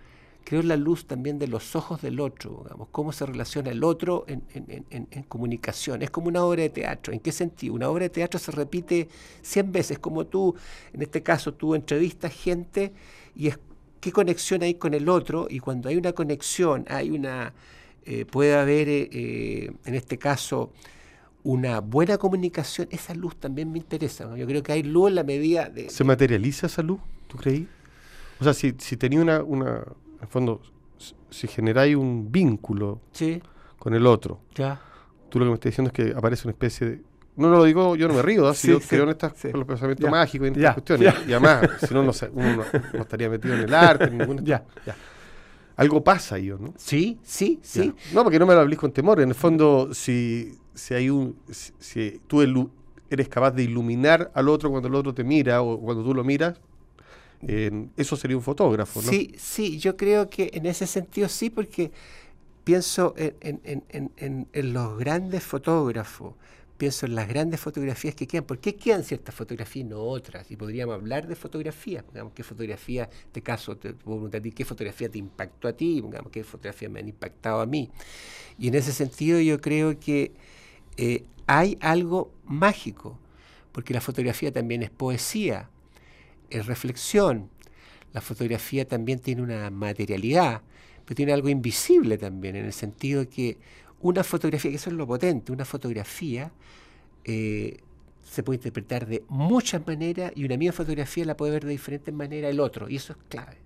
creo 0.43 0.61
la 0.63 0.75
luz 0.75 1.05
también 1.05 1.39
de 1.39 1.47
los 1.47 1.75
ojos 1.75 2.01
del 2.01 2.19
otro, 2.19 2.61
digamos, 2.63 2.87
cómo 2.91 3.11
se 3.11 3.25
relaciona 3.25 3.71
el 3.71 3.83
otro 3.83 4.25
en, 4.27 4.43
en, 4.89 5.23
comunicación. 5.23 6.01
Es 6.01 6.09
como 6.09 6.27
una 6.27 6.43
obra 6.43 6.63
de 6.63 6.69
teatro. 6.69 7.13
¿En 7.13 7.19
qué 7.19 7.31
sentido? 7.31 7.73
Una 7.73 7.89
obra 7.89 8.03
de 8.03 8.09
teatro 8.09 8.39
se 8.39 8.51
repite 8.51 9.07
100 9.41 9.71
veces, 9.71 9.99
como 9.99 10.25
tú, 10.25 10.55
en 10.93 11.01
este 11.01 11.23
caso, 11.23 11.53
tú 11.53 11.75
entrevistas 11.75 12.33
gente 12.33 12.91
y 13.35 13.47
es 13.47 13.59
qué 14.01 14.11
conexión 14.11 14.63
hay 14.63 14.73
con 14.73 14.93
el 14.93 15.07
otro 15.07 15.47
y 15.49 15.59
cuando 15.59 15.87
hay 15.87 15.95
una 15.95 16.13
conexión, 16.13 16.85
hay 16.89 17.11
una, 17.11 17.53
eh, 18.05 18.25
puede 18.25 18.55
haber 18.55 18.89
eh, 18.89 19.09
eh, 19.11 19.71
en 19.85 19.95
este 19.95 20.17
caso 20.17 20.73
una 21.43 21.79
buena 21.79 22.17
comunicación, 22.17 22.87
esa 22.91 23.13
luz 23.13 23.35
también 23.35 23.71
me 23.71 23.77
interesa. 23.77 24.35
Yo 24.35 24.45
creo 24.45 24.61
que 24.61 24.73
hay 24.73 24.83
luz 24.83 25.09
en 25.09 25.15
la 25.15 25.23
medida 25.23 25.69
de... 25.69 25.89
¿Se 25.89 26.03
materializa 26.03 26.67
esa 26.67 26.81
luz, 26.81 26.99
tú 27.27 27.37
creí? 27.37 27.67
O 28.39 28.43
sea, 28.43 28.53
si, 28.53 28.73
si 28.79 28.97
tenía 28.97 29.21
una, 29.21 29.83
en 30.21 30.27
fondo, 30.29 30.61
si 31.29 31.47
generáis 31.47 31.95
un 31.95 32.31
vínculo 32.31 33.01
con 33.79 33.93
el 33.93 34.05
otro, 34.05 34.41
ya. 34.55 34.79
tú 35.29 35.39
lo 35.39 35.45
que 35.45 35.49
me 35.49 35.55
estás 35.55 35.71
diciendo 35.71 35.91
es 35.91 35.93
que 35.93 36.17
aparece 36.17 36.47
una 36.47 36.51
especie 36.51 36.87
de, 36.87 37.01
no, 37.35 37.49
no 37.49 37.57
lo 37.57 37.63
digo, 37.63 37.95
yo 37.95 38.07
no 38.07 38.13
me 38.13 38.21
río, 38.21 38.53
si 38.53 38.67
yo 38.67 38.79
creo 38.79 39.03
en 39.03 39.09
estas, 39.09 39.33
los 39.53 39.65
pensamientos 39.65 40.09
mágicos 40.09 40.45
y 40.45 40.49
en 40.49 40.55
estas 40.55 40.73
cuestiones. 40.73 41.13
Y 41.27 41.31
además, 41.31 41.69
si 41.87 41.93
no, 41.93 42.03
no, 42.03 42.11
uno 42.33 42.63
no, 42.93 43.01
estaría 43.01 43.29
metido 43.29 43.55
en 43.55 43.61
el 43.61 43.73
arte, 43.73 44.05
en 44.05 44.17
ninguna. 44.17 44.41
Ya, 44.43 44.63
Algo 45.77 46.03
pasa 46.03 46.35
ahí, 46.35 46.47
¿no? 46.47 46.73
Sí, 46.77 47.19
sí, 47.23 47.59
sí. 47.63 47.93
No, 48.13 48.23
porque 48.23 48.37
no 48.37 48.45
me 48.45 48.53
lo 48.53 48.59
hablís 48.59 48.77
con 48.77 48.91
temor. 48.91 49.21
En 49.21 49.29
el 49.29 49.35
fondo, 49.35 49.93
si, 49.93 50.57
si 50.73 50.93
hay 50.93 51.09
un. 51.09 51.37
Si, 51.49 52.21
tú 52.27 52.41
eres 53.09 53.29
capaz 53.29 53.51
de 53.51 53.63
iluminar 53.63 54.31
al 54.35 54.49
otro 54.49 54.69
cuando 54.69 54.89
el 54.89 54.95
otro 54.95 55.13
te 55.13 55.23
mira 55.23 55.61
o 55.61 55.79
cuando 55.79 56.03
tú 56.03 56.13
lo 56.13 56.23
miras, 56.23 56.59
eso 57.97 58.15
sería 58.15 58.37
un 58.37 58.43
fotógrafo, 58.43 59.01
¿no? 59.01 59.09
Sí, 59.09 59.33
sí, 59.37 59.77
yo 59.79 59.97
creo 59.97 60.29
que 60.29 60.51
en 60.53 60.65
ese 60.65 60.87
sentido 60.87 61.27
sí, 61.29 61.49
porque 61.49 61.91
pienso 62.63 63.13
en, 63.17 63.59
en, 63.63 64.11
en, 64.17 64.47
en 64.51 64.73
los 64.73 64.97
grandes 64.97 65.43
fotógrafos 65.43 66.35
pienso 66.81 67.05
en 67.05 67.13
las 67.13 67.27
grandes 67.27 67.59
fotografías 67.59 68.15
que 68.15 68.25
quedan. 68.25 68.43
¿Por 68.43 68.57
qué 68.57 68.75
quedan 68.75 69.03
ciertas 69.03 69.35
fotografías 69.35 69.85
y 69.85 69.89
no 69.89 70.01
otras? 70.01 70.49
Y 70.49 70.55
podríamos 70.55 70.95
hablar 70.95 71.27
de 71.27 71.35
fotografía. 71.35 72.03
Digamos, 72.11 72.33
¿Qué 72.33 72.41
fotografía, 72.41 73.07
este 73.23 73.43
caso, 73.43 73.77
te 73.77 73.93
puedo 73.93 74.17
preguntar 74.17 74.39
a 74.39 74.41
ti, 74.41 74.51
qué 74.51 74.65
fotografía 74.65 75.07
te 75.07 75.19
impactó 75.19 75.67
a 75.67 75.73
ti? 75.73 76.01
Digamos, 76.01 76.31
¿Qué 76.31 76.43
fotografía 76.43 76.89
me 76.89 76.99
han 76.99 77.07
impactado 77.07 77.61
a 77.61 77.67
mí? 77.67 77.91
Y 78.57 78.69
en 78.69 78.73
ese 78.73 78.93
sentido 78.93 79.39
yo 79.39 79.61
creo 79.61 79.99
que 79.99 80.31
eh, 80.97 81.23
hay 81.45 81.77
algo 81.81 82.31
mágico, 82.45 83.19
porque 83.73 83.93
la 83.93 84.01
fotografía 84.01 84.51
también 84.51 84.81
es 84.81 84.89
poesía, 84.89 85.69
es 86.51 86.65
reflexión. 86.65 87.49
La 88.13 88.21
fotografía 88.21 88.87
también 88.87 89.19
tiene 89.19 89.41
una 89.41 89.69
materialidad, 89.69 90.61
pero 91.05 91.15
tiene 91.15 91.33
algo 91.33 91.49
invisible 91.49 92.17
también, 92.17 92.55
en 92.55 92.65
el 92.65 92.73
sentido 92.73 93.21
de 93.21 93.29
que 93.29 93.57
una 94.01 94.23
fotografía, 94.23 94.71
que 94.71 94.77
eso 94.77 94.89
es 94.89 94.95
lo 94.95 95.07
potente, 95.07 95.51
una 95.51 95.65
fotografía 95.65 96.51
eh, 97.23 97.77
se 98.23 98.43
puede 98.43 98.57
interpretar 98.57 99.05
de 99.05 99.23
muchas 99.29 99.85
maneras 99.85 100.31
y 100.35 100.45
una 100.45 100.57
misma 100.57 100.73
fotografía 100.73 101.25
la 101.25 101.35
puede 101.37 101.51
ver 101.53 101.65
de 101.65 101.71
diferentes 101.71 102.13
maneras 102.13 102.51
el 102.51 102.59
otro, 102.59 102.89
y 102.89 102.95
eso 102.95 103.13
es 103.13 103.19
clave. 103.29 103.57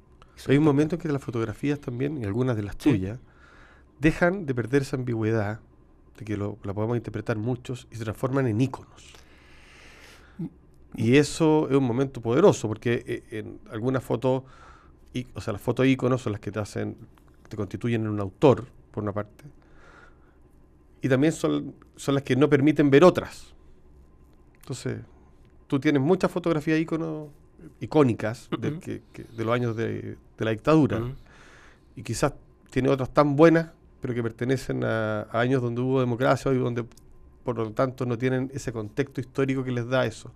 Hay 0.47 0.57
un 0.57 0.63
momento 0.63 0.95
en 0.95 1.01
que 1.01 1.07
las 1.07 1.23
fotografías 1.23 1.79
también, 1.79 2.17
y 2.21 2.25
algunas 2.25 2.55
de 2.55 2.63
las 2.63 2.77
tuyas, 2.77 3.19
dejan 3.99 4.45
de 4.45 4.53
perder 4.53 4.81
esa 4.81 4.97
ambigüedad, 4.97 5.59
de 6.17 6.25
que 6.25 6.35
lo, 6.35 6.57
la 6.63 6.73
podemos 6.73 6.97
interpretar 6.97 7.37
muchos, 7.37 7.87
y 7.91 7.95
se 7.95 8.03
transforman 8.03 8.47
en 8.47 8.59
íconos. 8.59 9.13
Y 10.97 11.17
eso 11.17 11.67
es 11.69 11.75
un 11.75 11.83
momento 11.83 12.21
poderoso, 12.21 12.67
porque 12.67 13.03
eh, 13.05 13.23
en 13.31 13.59
algunas 13.71 14.03
fotos, 14.03 14.43
o 15.33 15.41
sea, 15.41 15.53
las 15.53 15.61
fotos 15.61 15.85
íconos 15.85 16.21
son 16.21 16.33
las 16.33 16.41
que 16.41 16.51
te 16.51 16.59
hacen, 16.59 16.95
te 17.49 17.57
constituyen 17.57 18.01
en 18.01 18.09
un 18.09 18.19
autor, 18.19 18.65
por 18.91 19.03
una 19.03 19.11
parte, 19.11 19.45
y 21.01 21.09
también 21.09 21.33
son, 21.33 21.75
son 21.95 22.15
las 22.15 22.23
que 22.23 22.35
no 22.35 22.49
permiten 22.49 22.89
ver 22.89 23.03
otras. 23.03 23.53
Entonces, 24.61 25.01
tú 25.67 25.79
tienes 25.79 26.01
muchas 26.01 26.31
fotografías 26.31 26.79
icónicas 27.79 28.49
de, 28.59 28.79
que, 28.79 29.01
de, 29.13 29.45
los 29.45 29.53
años 29.53 29.75
de, 29.75 30.17
la 30.39 30.49
dictadura. 30.49 31.03
Y 31.95 32.01
quizás 32.01 32.33
tiene 32.71 32.89
otras 32.89 33.13
tan 33.13 33.35
buenas, 33.35 33.69
pero 34.01 34.15
que 34.15 34.23
pertenecen 34.23 34.83
a, 34.83 35.27
años 35.31 35.61
donde 35.61 35.81
hubo 35.81 35.99
democracia 35.99 36.51
y 36.51 36.57
donde, 36.57 36.83
por 37.43 37.55
lo 37.55 37.71
tanto, 37.71 38.07
no 38.07 38.17
tienen 38.17 38.49
ese 38.53 38.73
contexto 38.73 39.21
histórico 39.21 39.63
que 39.63 39.71
les 39.71 39.87
da 39.87 40.05
eso. 40.05 40.31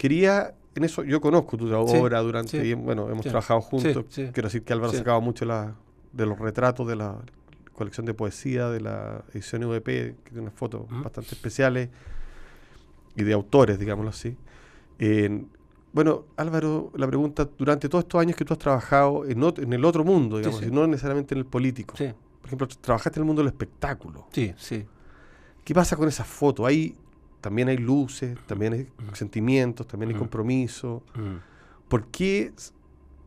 Quería, 0.00 0.54
en 0.74 0.84
eso, 0.84 1.04
yo 1.04 1.20
conozco 1.20 1.58
tu 1.58 1.70
obra 1.74 2.20
durante, 2.20 2.74
bueno, 2.74 3.10
hemos 3.10 3.26
trabajado 3.26 3.60
juntos. 3.60 4.06
Quiero 4.08 4.44
decir 4.44 4.62
que 4.62 4.72
Álvaro 4.72 4.94
sacaba 4.94 5.20
mucho 5.20 5.44
la, 5.44 5.74
de 6.10 6.24
los 6.24 6.38
retratos 6.38 6.88
de 6.88 6.96
la 6.96 7.18
colección 7.74 8.06
de 8.06 8.14
poesía 8.14 8.70
de 8.70 8.80
la 8.80 9.22
edición 9.34 9.62
UVP, 9.64 9.84
que 9.84 10.30
tiene 10.30 10.40
unas 10.40 10.54
fotos 10.54 10.86
bastante 10.88 11.34
especiales, 11.34 11.90
y 13.14 13.24
de 13.24 13.34
autores, 13.34 13.78
digámoslo 13.78 14.08
así. 14.08 14.38
bueno, 15.92 16.24
Álvaro, 16.38 16.92
la 16.94 17.06
pregunta, 17.06 17.46
durante 17.58 17.90
todos 17.90 18.04
estos 18.04 18.22
años 18.22 18.36
que 18.36 18.46
tú 18.46 18.54
has 18.54 18.58
trabajado 18.58 19.26
en, 19.26 19.42
en 19.42 19.72
el 19.74 19.84
otro 19.84 20.02
mundo, 20.02 20.38
digamos, 20.38 20.62
y 20.62 20.70
no 20.70 20.86
necesariamente 20.86 21.34
en 21.34 21.40
el 21.40 21.44
político. 21.44 21.94
Por 21.94 22.46
ejemplo, 22.46 22.66
trabajaste 22.80 23.18
en 23.18 23.24
el 23.24 23.26
mundo 23.26 23.42
del 23.42 23.48
espectáculo. 23.48 24.28
Sí, 24.32 24.54
sí. 24.56 24.86
¿Qué 25.62 25.74
pasa 25.74 25.94
con 25.94 26.08
esas 26.08 26.26
fotos? 26.26 26.66
Ahí 26.66 26.96
también 27.40 27.68
hay 27.68 27.76
luces, 27.78 28.38
también 28.46 28.72
hay 28.72 28.88
sentimientos, 29.14 29.86
también 29.86 30.12
hay 30.12 30.16
compromiso. 30.16 31.02
¿Por 31.88 32.06
qué 32.06 32.52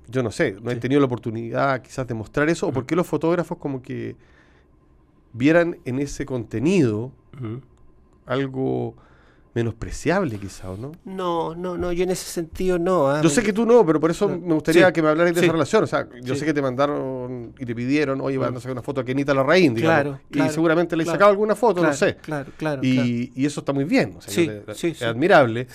yo 0.07 0.21
no 0.21 0.31
sé, 0.31 0.57
no 0.61 0.71
he 0.71 0.75
tenido 0.75 0.99
la 0.99 1.05
oportunidad 1.05 1.81
quizás 1.81 2.07
de 2.07 2.13
mostrar 2.13 2.49
eso, 2.49 2.67
o 2.67 2.71
por 2.71 2.85
qué 2.85 2.95
los 2.95 3.07
fotógrafos 3.07 3.57
como 3.57 3.81
que 3.81 4.15
vieran 5.33 5.77
en 5.85 5.99
ese 5.99 6.25
contenido 6.25 7.11
algo 8.25 8.95
menospreciable 9.53 10.39
quizás, 10.39 10.79
¿no? 10.79 10.93
No, 11.05 11.53
no, 11.53 11.77
no, 11.77 11.91
yo 11.91 12.03
en 12.03 12.09
ese 12.09 12.25
sentido 12.25 12.79
no. 12.79 13.09
¿ah? 13.09 13.21
Yo 13.21 13.29
sé 13.29 13.43
que 13.43 13.53
tú 13.53 13.65
no, 13.65 13.85
pero 13.85 13.99
por 13.99 14.09
eso 14.09 14.27
me 14.27 14.53
gustaría 14.53 14.91
que 14.91 15.01
me 15.01 15.09
hablaras 15.09 15.33
de 15.35 15.41
esa 15.41 15.51
relación. 15.51 15.83
O 15.83 15.87
sea, 15.87 16.07
yo 16.21 16.35
sé 16.35 16.45
que 16.45 16.53
te 16.53 16.61
mandaron 16.61 17.53
y 17.59 17.65
te 17.65 17.75
pidieron, 17.75 18.19
oye, 18.21 18.37
van 18.37 18.55
a 18.55 18.59
sacar 18.59 18.71
una 18.71 18.81
foto 18.81 19.01
a 19.01 19.05
Kenita 19.05 19.33
Larraín, 19.33 19.75
digamos. 19.75 20.19
Claro, 20.29 20.49
y 20.49 20.53
seguramente 20.53 20.95
le 20.95 21.03
he 21.03 21.05
sacado 21.05 21.29
alguna 21.29 21.55
foto, 21.55 21.81
no 21.81 21.93
sé. 21.93 22.15
Claro, 22.17 22.51
claro. 22.57 22.81
Y, 22.83 23.31
y, 23.35 23.45
eso 23.45 23.59
está 23.59 23.73
muy 23.73 23.83
bien, 23.83 24.15
o 24.17 24.21
sea, 24.21 24.63
es 24.67 25.01
admirable. 25.01 25.67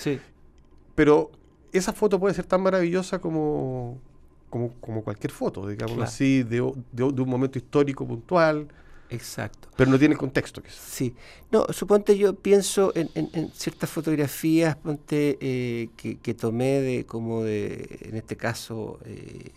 Pero 0.95 1.31
esa 1.71 1.93
foto 1.93 2.19
puede 2.19 2.33
ser 2.33 2.45
tan 2.45 2.61
maravillosa 2.61 3.19
como, 3.19 4.01
como, 4.49 4.73
como 4.81 5.03
cualquier 5.03 5.31
foto, 5.31 5.65
digamos 5.67 5.97
así, 5.99 6.43
de, 6.43 6.73
de 6.91 7.03
un 7.03 7.29
momento 7.29 7.57
histórico 7.57 8.05
puntual 8.05 8.67
Exacto. 9.09 9.69
Pero 9.75 9.89
no 9.89 9.97
tiene 9.97 10.15
contexto. 10.15 10.61
Quizás. 10.61 10.77
Sí. 10.77 11.15
No, 11.51 11.65
suponte 11.69 12.17
yo 12.17 12.35
pienso 12.35 12.91
en, 12.95 13.09
en, 13.15 13.51
ciertas 13.53 13.89
fotografías 13.89 14.75
ponte, 14.75 15.37
eh, 15.41 15.89
que, 15.97 16.33
tomé 16.33 16.81
de 16.81 17.05
como 17.05 17.43
de, 17.43 17.99
en 18.01 18.15
este 18.15 18.35
caso, 18.35 18.99
eh, 19.05 19.51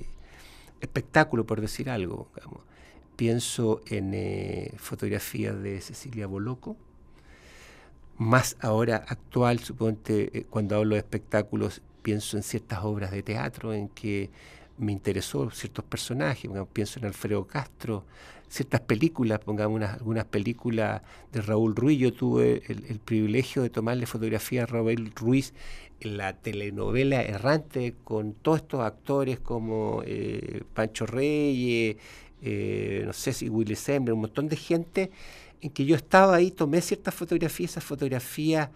espectáculo, 0.81 1.45
por 1.45 1.61
decir 1.61 1.91
algo. 1.91 2.29
Pienso 3.17 3.83
en 3.87 4.15
eh, 4.15 4.73
fotografías 4.79 5.63
de 5.63 5.81
Cecilia 5.81 6.27
Boloco, 6.27 6.77
más 8.17 8.57
ahora 8.61 9.05
actual, 9.09 9.59
suponte, 9.61 10.47
cuando 10.49 10.77
hablo 10.77 10.95
de 10.95 11.01
espectáculos, 11.01 11.83
pienso 12.03 12.37
en 12.37 12.43
ciertas 12.43 12.85
obras 12.85 13.11
de 13.11 13.23
teatro 13.23 13.73
en 13.73 13.89
que 13.89 14.31
me 14.79 14.93
interesó 14.93 15.51
ciertos 15.51 15.85
personajes, 15.85 16.51
pienso 16.73 16.99
en 16.99 17.07
Alfredo 17.07 17.47
Castro, 17.47 18.05
ciertas 18.53 18.83
películas, 18.83 19.39
pongamos 19.39 19.81
algunas 19.83 20.27
películas 20.27 21.01
de 21.33 21.41
Raúl 21.41 21.75
Ruiz, 21.75 21.99
yo 21.99 22.13
tuve 22.13 22.63
el, 22.69 22.99
privilegio 22.99 23.63
de 23.63 23.71
tomarle 23.71 24.05
fotografía 24.05 24.65
a 24.65 24.67
Raúl 24.67 25.11
Ruiz 25.17 25.55
en 26.01 26.19
la 26.19 26.35
telenovela 26.35 27.23
Errante 27.23 27.95
con 28.05 28.35
todos 28.35 28.59
estos 28.59 28.81
actores 28.81 29.41
como 29.41 30.03
eh, 30.05 30.65
Pancho 30.75 31.07
Reyes, 31.07 31.97
eh, 32.43 33.05
no 33.07 33.15
sé 33.15 33.33
si 33.33 33.49
Willy 33.49 33.75
Semble, 33.75 34.13
un 34.13 34.21
montón 34.21 34.51
de 34.51 34.57
gente 34.57 35.11
en 35.63 35.71
que 35.71 35.87
yo 35.87 35.97
estaba 35.97 36.35
ahí, 36.37 36.51
tomé 36.51 36.83
ciertas 36.83 37.15
fotografías, 37.15 37.71
esas 37.71 37.85
fotografías 37.85 38.69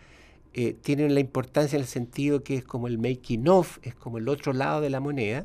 eh, 0.54 0.74
tienen 0.80 1.12
la 1.12 1.20
importancia 1.20 1.76
en 1.76 1.82
el 1.82 1.88
sentido 1.88 2.42
que 2.42 2.56
es 2.56 2.64
como 2.64 2.86
el 2.86 2.96
making 2.96 3.46
of, 3.46 3.78
es 3.82 3.94
como 3.94 4.16
el 4.16 4.26
otro 4.30 4.54
lado 4.54 4.80
de 4.80 4.88
la 4.88 5.00
moneda, 5.00 5.44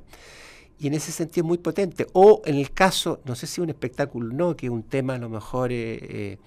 y 0.82 0.88
en 0.88 0.96
ese 0.96 1.12
sentido 1.12 1.46
es 1.46 1.48
muy 1.48 1.60
potente. 1.60 2.08
O 2.14 2.42
en 2.44 2.56
el 2.56 2.72
caso, 2.72 3.22
no 3.26 3.36
sé 3.36 3.46
si 3.46 3.62
un 3.62 3.70
espectáculo 3.70 4.34
no, 4.34 4.56
que 4.56 4.66
es 4.66 4.72
un 4.72 4.82
tema 4.82 5.14
a 5.14 5.18
lo 5.20 5.30
mejor 5.30 5.72
eh, 5.72 6.00
eh, 6.02 6.38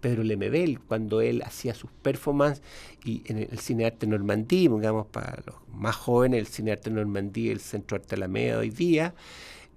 Pedro 0.00 0.22
Lemebel, 0.22 0.78
cuando 0.78 1.20
él 1.20 1.42
hacía 1.44 1.74
sus 1.74 1.90
performances, 1.90 2.62
y 3.04 3.22
en 3.26 3.38
el 3.38 3.58
Cine 3.58 3.86
Arte 3.86 4.06
Normandí, 4.06 4.68
digamos, 4.68 5.08
para 5.08 5.42
los 5.44 5.56
más 5.74 5.96
jóvenes, 5.96 6.38
el 6.38 6.46
Cine 6.46 6.70
Arte 6.70 6.88
Normandí, 6.88 7.50
el 7.50 7.58
Centro 7.58 7.96
Arte 7.96 8.14
Alameda 8.14 8.58
hoy 8.58 8.70
día, 8.70 9.12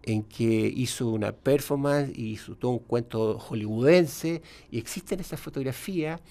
en 0.04 0.22
que 0.22 0.44
hizo 0.44 1.10
una 1.10 1.32
performance 1.32 2.12
y 2.16 2.34
hizo 2.34 2.56
todo 2.56 2.72
un 2.72 2.80
cuento 2.80 3.40
hollywoodense 3.40 4.44
y 4.70 4.78
existen 4.78 5.22
esas 5.22 5.40
fotografías 5.40 6.22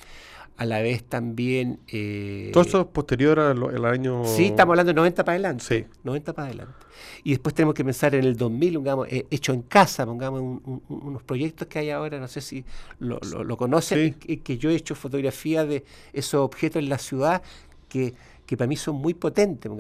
a 0.56 0.64
la 0.64 0.80
vez 0.80 1.04
también... 1.04 1.80
Eh, 1.88 2.50
todo 2.52 2.64
eso 2.64 2.80
es 2.82 2.86
posterior 2.86 3.40
al, 3.40 3.84
año... 3.84 4.24
Sí, 4.24 4.46
estamos 4.46 4.72
hablando 4.72 4.90
de 4.90 4.94
90 4.94 5.24
para 5.24 5.34
adelante. 5.34 5.64
Sí. 5.64 5.84
90 6.04 6.32
para 6.32 6.48
adelante. 6.48 6.74
Y 7.24 7.30
después 7.30 7.54
tenemos 7.54 7.74
que 7.74 7.84
pensar 7.84 8.14
en 8.14 8.24
el 8.24 8.36
2000, 8.36 8.74
pongamos, 8.74 9.08
eh, 9.08 9.26
hecho 9.30 9.52
en 9.52 9.62
casa, 9.62 10.04
pongamos 10.06 10.60
unos 10.88 11.22
proyectos 11.22 11.68
que 11.68 11.78
hay 11.78 11.90
ahora, 11.90 12.18
no 12.18 12.28
sé 12.28 12.40
si 12.40 12.64
lo, 12.98 13.18
lo, 13.20 13.56
conocen, 13.56 14.14
que 14.14 14.58
yo 14.58 14.70
he 14.70 14.74
hecho 14.74 14.94
fotografías 14.94 15.66
de 15.66 15.84
esos 16.12 16.40
objetos 16.40 16.82
en 16.82 16.88
la 16.88 16.98
ciudad 16.98 17.42
que 17.92 18.14
que 18.52 18.56
para 18.58 18.68
mí 18.68 18.76
son 18.76 18.96
muy 18.96 19.14
potentes. 19.14 19.72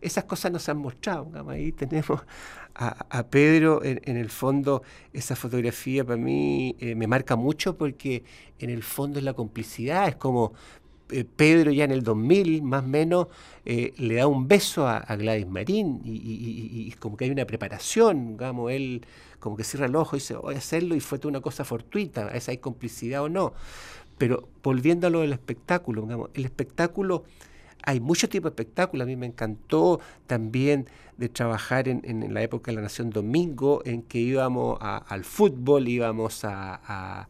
Esas 0.00 0.22
cosas 0.22 0.52
nos 0.52 0.68
han 0.68 0.78
mostrado. 0.78 1.28
Ahí 1.48 1.72
tenemos 1.72 2.20
a, 2.72 3.26
Pedro, 3.26 3.82
en, 3.82 4.16
el 4.16 4.30
fondo, 4.30 4.84
esa 5.12 5.34
fotografía 5.34 6.04
para 6.04 6.18
mí 6.18 6.76
eh, 6.78 6.94
me 6.94 7.08
marca 7.08 7.34
mucho 7.34 7.76
porque 7.76 8.22
en 8.60 8.70
el 8.70 8.84
fondo 8.84 9.18
es 9.18 9.24
la 9.24 9.34
complicidad, 9.34 10.06
es 10.06 10.14
como 10.14 10.52
eh, 11.10 11.24
Pedro 11.24 11.72
ya 11.72 11.82
en 11.82 11.90
el 11.90 12.04
2000, 12.04 12.62
más 12.62 12.84
o 12.84 12.86
menos, 12.86 13.26
eh, 13.64 13.92
le 13.96 14.14
da 14.14 14.28
un 14.28 14.46
beso 14.46 14.86
a, 14.86 15.00
Gladys 15.16 15.48
Marín 15.48 16.00
y, 16.04 16.92
como 17.00 17.16
que 17.16 17.24
hay 17.24 17.32
una 17.32 17.44
preparación, 17.44 18.36
digamos, 18.36 18.70
él 18.70 19.04
como 19.40 19.56
que 19.56 19.64
cierra 19.64 19.86
el 19.86 19.96
ojo 19.96 20.14
y 20.14 20.20
dice, 20.20 20.36
voy 20.36 20.54
a 20.54 20.58
hacerlo 20.58 20.94
y 20.94 21.00
fue 21.00 21.18
toda 21.18 21.30
una 21.30 21.40
cosa 21.40 21.64
fortuita, 21.64 22.28
esa 22.28 22.52
hay 22.52 22.58
complicidad 22.58 23.24
o 23.24 23.28
no. 23.28 23.52
Pero 24.16 24.48
volviendo 24.62 25.08
a 25.08 25.10
lo 25.10 25.22
del 25.22 25.32
espectáculo, 25.32 26.02
digamos, 26.02 26.30
el 26.34 26.44
espectáculo 26.44 27.24
hay 27.82 28.00
muchos 28.00 28.30
tipos 28.30 28.50
de 28.50 28.62
espectáculos. 28.62 29.04
A 29.04 29.06
mí 29.06 29.16
me 29.16 29.26
encantó 29.26 30.00
también 30.26 30.86
de 31.16 31.28
trabajar 31.28 31.88
en, 31.88 32.34
la 32.34 32.42
época 32.42 32.70
de 32.70 32.76
la 32.76 32.82
Nación 32.82 33.10
Domingo, 33.10 33.82
en 33.84 34.02
que 34.02 34.18
íbamos 34.18 34.78
al 34.80 35.24
fútbol, 35.24 35.88
íbamos 35.88 36.44
a, 36.44 37.28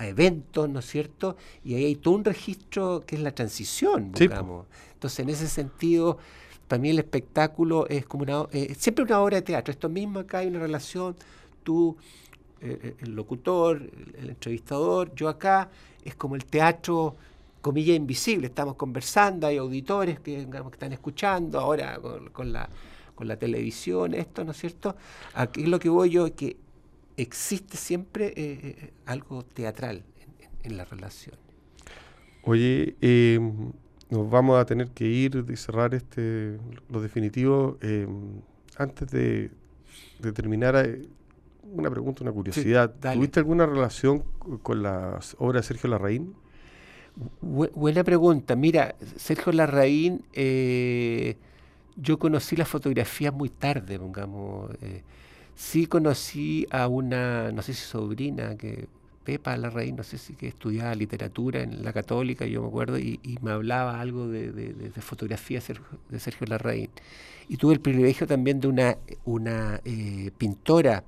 eventos, 0.00 0.68
¿no 0.68 0.80
es 0.80 0.86
cierto? 0.86 1.36
Y 1.64 1.74
ahí 1.74 1.84
hay 1.86 1.96
todo 1.96 2.14
un 2.14 2.24
registro 2.24 3.02
que 3.06 3.16
es 3.16 3.22
la 3.22 3.34
transición, 3.34 4.12
digamos. 4.12 4.66
Entonces, 4.92 5.20
en 5.20 5.30
ese 5.30 5.48
sentido, 5.48 6.18
para 6.68 6.80
mí 6.80 6.90
el 6.90 6.98
espectáculo 6.98 7.86
es 7.88 8.06
como 8.06 8.22
una, 8.24 8.46
eh, 8.52 8.74
siempre 8.78 9.04
una 9.04 9.20
obra 9.20 9.36
de 9.36 9.42
teatro. 9.42 9.72
Esto 9.72 9.88
mismo 9.88 10.20
acá 10.20 10.38
hay 10.38 10.48
una 10.48 10.60
relación, 10.60 11.16
tú, 11.62 11.96
eh, 12.60 12.78
eh, 12.82 12.96
el 13.00 13.14
locutor, 13.14 13.82
el 14.18 14.30
entrevistador, 14.30 15.14
yo 15.14 15.28
acá, 15.28 15.70
es 16.04 16.14
como 16.14 16.36
el 16.36 16.44
teatro 16.44 17.16
comillas 17.64 17.96
invisible, 17.96 18.48
estamos 18.48 18.74
conversando, 18.74 19.46
hay 19.46 19.56
auditores 19.56 20.20
que, 20.20 20.46
están 20.70 20.92
escuchando 20.92 21.58
ahora 21.58 21.98
con, 22.30 22.52
la, 22.52 22.68
con 23.14 23.26
la 23.26 23.38
televisión, 23.38 24.12
esto, 24.12 24.44
¿no 24.44 24.50
es 24.50 24.58
cierto? 24.58 24.94
Aquí 25.32 25.62
es 25.62 25.68
lo 25.70 25.78
que 25.78 25.88
voy 25.88 26.10
yo, 26.10 26.26
que 26.36 26.58
existe 27.16 27.78
siempre 27.78 28.26
eh, 28.26 28.34
eh, 28.36 28.92
algo 29.06 29.44
teatral 29.44 30.04
en, 30.62 30.76
la 30.76 30.84
relación. 30.84 31.36
Oye, 32.42 32.96
eh, 33.00 33.40
nos 34.10 34.28
vamos 34.28 34.60
a 34.60 34.66
tener 34.66 34.90
que 34.90 35.06
ir 35.06 35.46
y 35.48 35.56
cerrar 35.56 35.94
este 35.94 36.58
lo 36.90 37.00
definitivo. 37.00 37.78
antes 38.76 39.10
de, 39.10 39.50
terminar, 40.34 40.98
una 41.72 41.90
pregunta, 41.90 42.22
una 42.24 42.32
curiosidad. 42.32 42.94
¿Tuviste 43.00 43.40
alguna 43.40 43.64
relación 43.64 44.22
con 44.62 44.82
las 44.82 45.34
obras 45.38 45.62
de 45.62 45.68
Sergio 45.68 45.88
Larraín? 45.88 46.43
Buena 47.40 48.04
pregunta. 48.04 48.56
Mira, 48.56 48.94
Sergio 49.16 49.52
Larraín, 49.52 50.24
eh, 50.32 51.36
yo 51.96 52.18
conocí 52.18 52.56
la 52.56 52.64
fotografía 52.64 53.30
muy 53.30 53.48
tarde, 53.48 53.98
pongamos. 53.98 54.70
Eh, 54.80 55.02
sí 55.54 55.86
conocí 55.86 56.66
a 56.70 56.88
una, 56.88 57.52
no 57.52 57.62
sé 57.62 57.74
si 57.74 57.82
sobrina, 57.82 58.56
que 58.56 58.88
Pepa 59.24 59.56
Larraín, 59.56 59.96
no 59.96 60.02
sé 60.02 60.18
si 60.18 60.34
que 60.34 60.48
estudiaba 60.48 60.94
literatura 60.94 61.62
en 61.62 61.82
la 61.82 61.92
católica, 61.92 62.46
yo 62.46 62.62
me 62.62 62.68
acuerdo, 62.68 62.98
y, 62.98 63.18
me 63.40 63.52
hablaba 63.52 64.00
algo 64.00 64.28
de, 64.28 64.52
de, 64.52 64.90
fotografía 65.00 65.60
de 66.10 66.20
Sergio 66.20 66.46
Larraín. 66.46 66.90
Y 67.48 67.56
tuve 67.56 67.74
el 67.74 67.80
privilegio 67.80 68.26
también 68.26 68.60
de 68.60 68.68
una, 68.68 68.98
una 69.24 69.80
eh, 69.84 70.30
pintora 70.36 71.04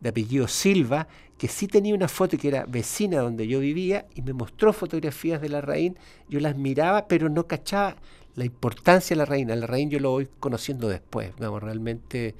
de 0.00 0.08
apellido 0.08 0.48
Silva, 0.48 1.06
que 1.38 1.48
sí 1.48 1.66
tenía 1.66 1.94
una 1.94 2.08
foto 2.08 2.38
que 2.38 2.48
era 2.48 2.64
vecina 2.66 3.18
donde 3.18 3.46
yo 3.46 3.60
vivía 3.60 4.06
y 4.14 4.22
me 4.22 4.32
mostró 4.32 4.72
fotografías 4.72 5.40
de 5.40 5.48
la 5.48 5.60
reina. 5.60 5.96
Yo 6.28 6.40
las 6.40 6.56
miraba, 6.56 7.08
pero 7.08 7.28
no 7.28 7.46
cachaba 7.46 7.96
la 8.36 8.44
importancia 8.44 9.14
de 9.14 9.18
la 9.18 9.24
reina. 9.24 9.56
La 9.56 9.66
reina 9.66 9.92
yo 9.92 10.00
lo 10.00 10.10
voy 10.10 10.28
conociendo 10.38 10.88
después. 10.88 11.32
realmente 11.38 12.34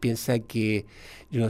piensa 0.00 0.38
que 0.38 0.86
yo 1.30 1.48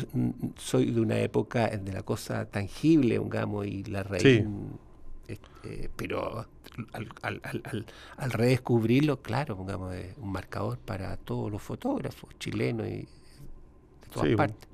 soy 0.57 0.91
de 0.91 1.01
una 1.01 1.19
época 1.21 1.69
de 1.69 1.93
la 1.93 2.03
cosa 2.03 2.47
tangible, 2.47 3.19
digamos, 3.19 3.67
y 3.67 3.85
la 3.85 4.03
reina... 4.03 4.51
Este, 5.29 5.91
pero 5.95 6.47
al, 6.93 7.09
al, 7.21 7.85
al, 8.17 8.31
redescubrirlo, 8.33 9.21
claro, 9.21 9.59
pongamos, 9.59 9.95
un 10.17 10.33
marcador 10.33 10.79
para 10.79 11.19
todos 11.19 11.53
los 11.53 11.61
fotógrafos 11.61 12.31
chilenos 12.39 12.87
y 12.87 13.01
de 13.01 13.07
todas 14.11 14.35
partes. 14.37 14.69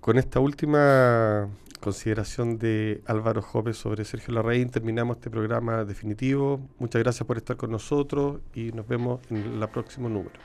Con 0.00 0.16
esta 0.18 0.40
última 0.40 1.48
consideración 1.80 2.58
de 2.58 3.02
Álvaro 3.06 3.42
Jópez 3.42 3.76
sobre 3.76 4.04
Sergio 4.04 4.34
Larraín 4.34 4.70
terminamos 4.70 5.16
este 5.16 5.30
programa 5.30 5.84
definitivo. 5.84 6.60
Muchas 6.78 7.02
gracias 7.02 7.26
por 7.26 7.36
estar 7.36 7.56
con 7.56 7.70
nosotros 7.70 8.40
y 8.54 8.72
nos 8.72 8.86
vemos 8.86 9.20
en 9.30 9.62
el 9.62 9.68
próximo 9.68 10.08
número. 10.08 10.40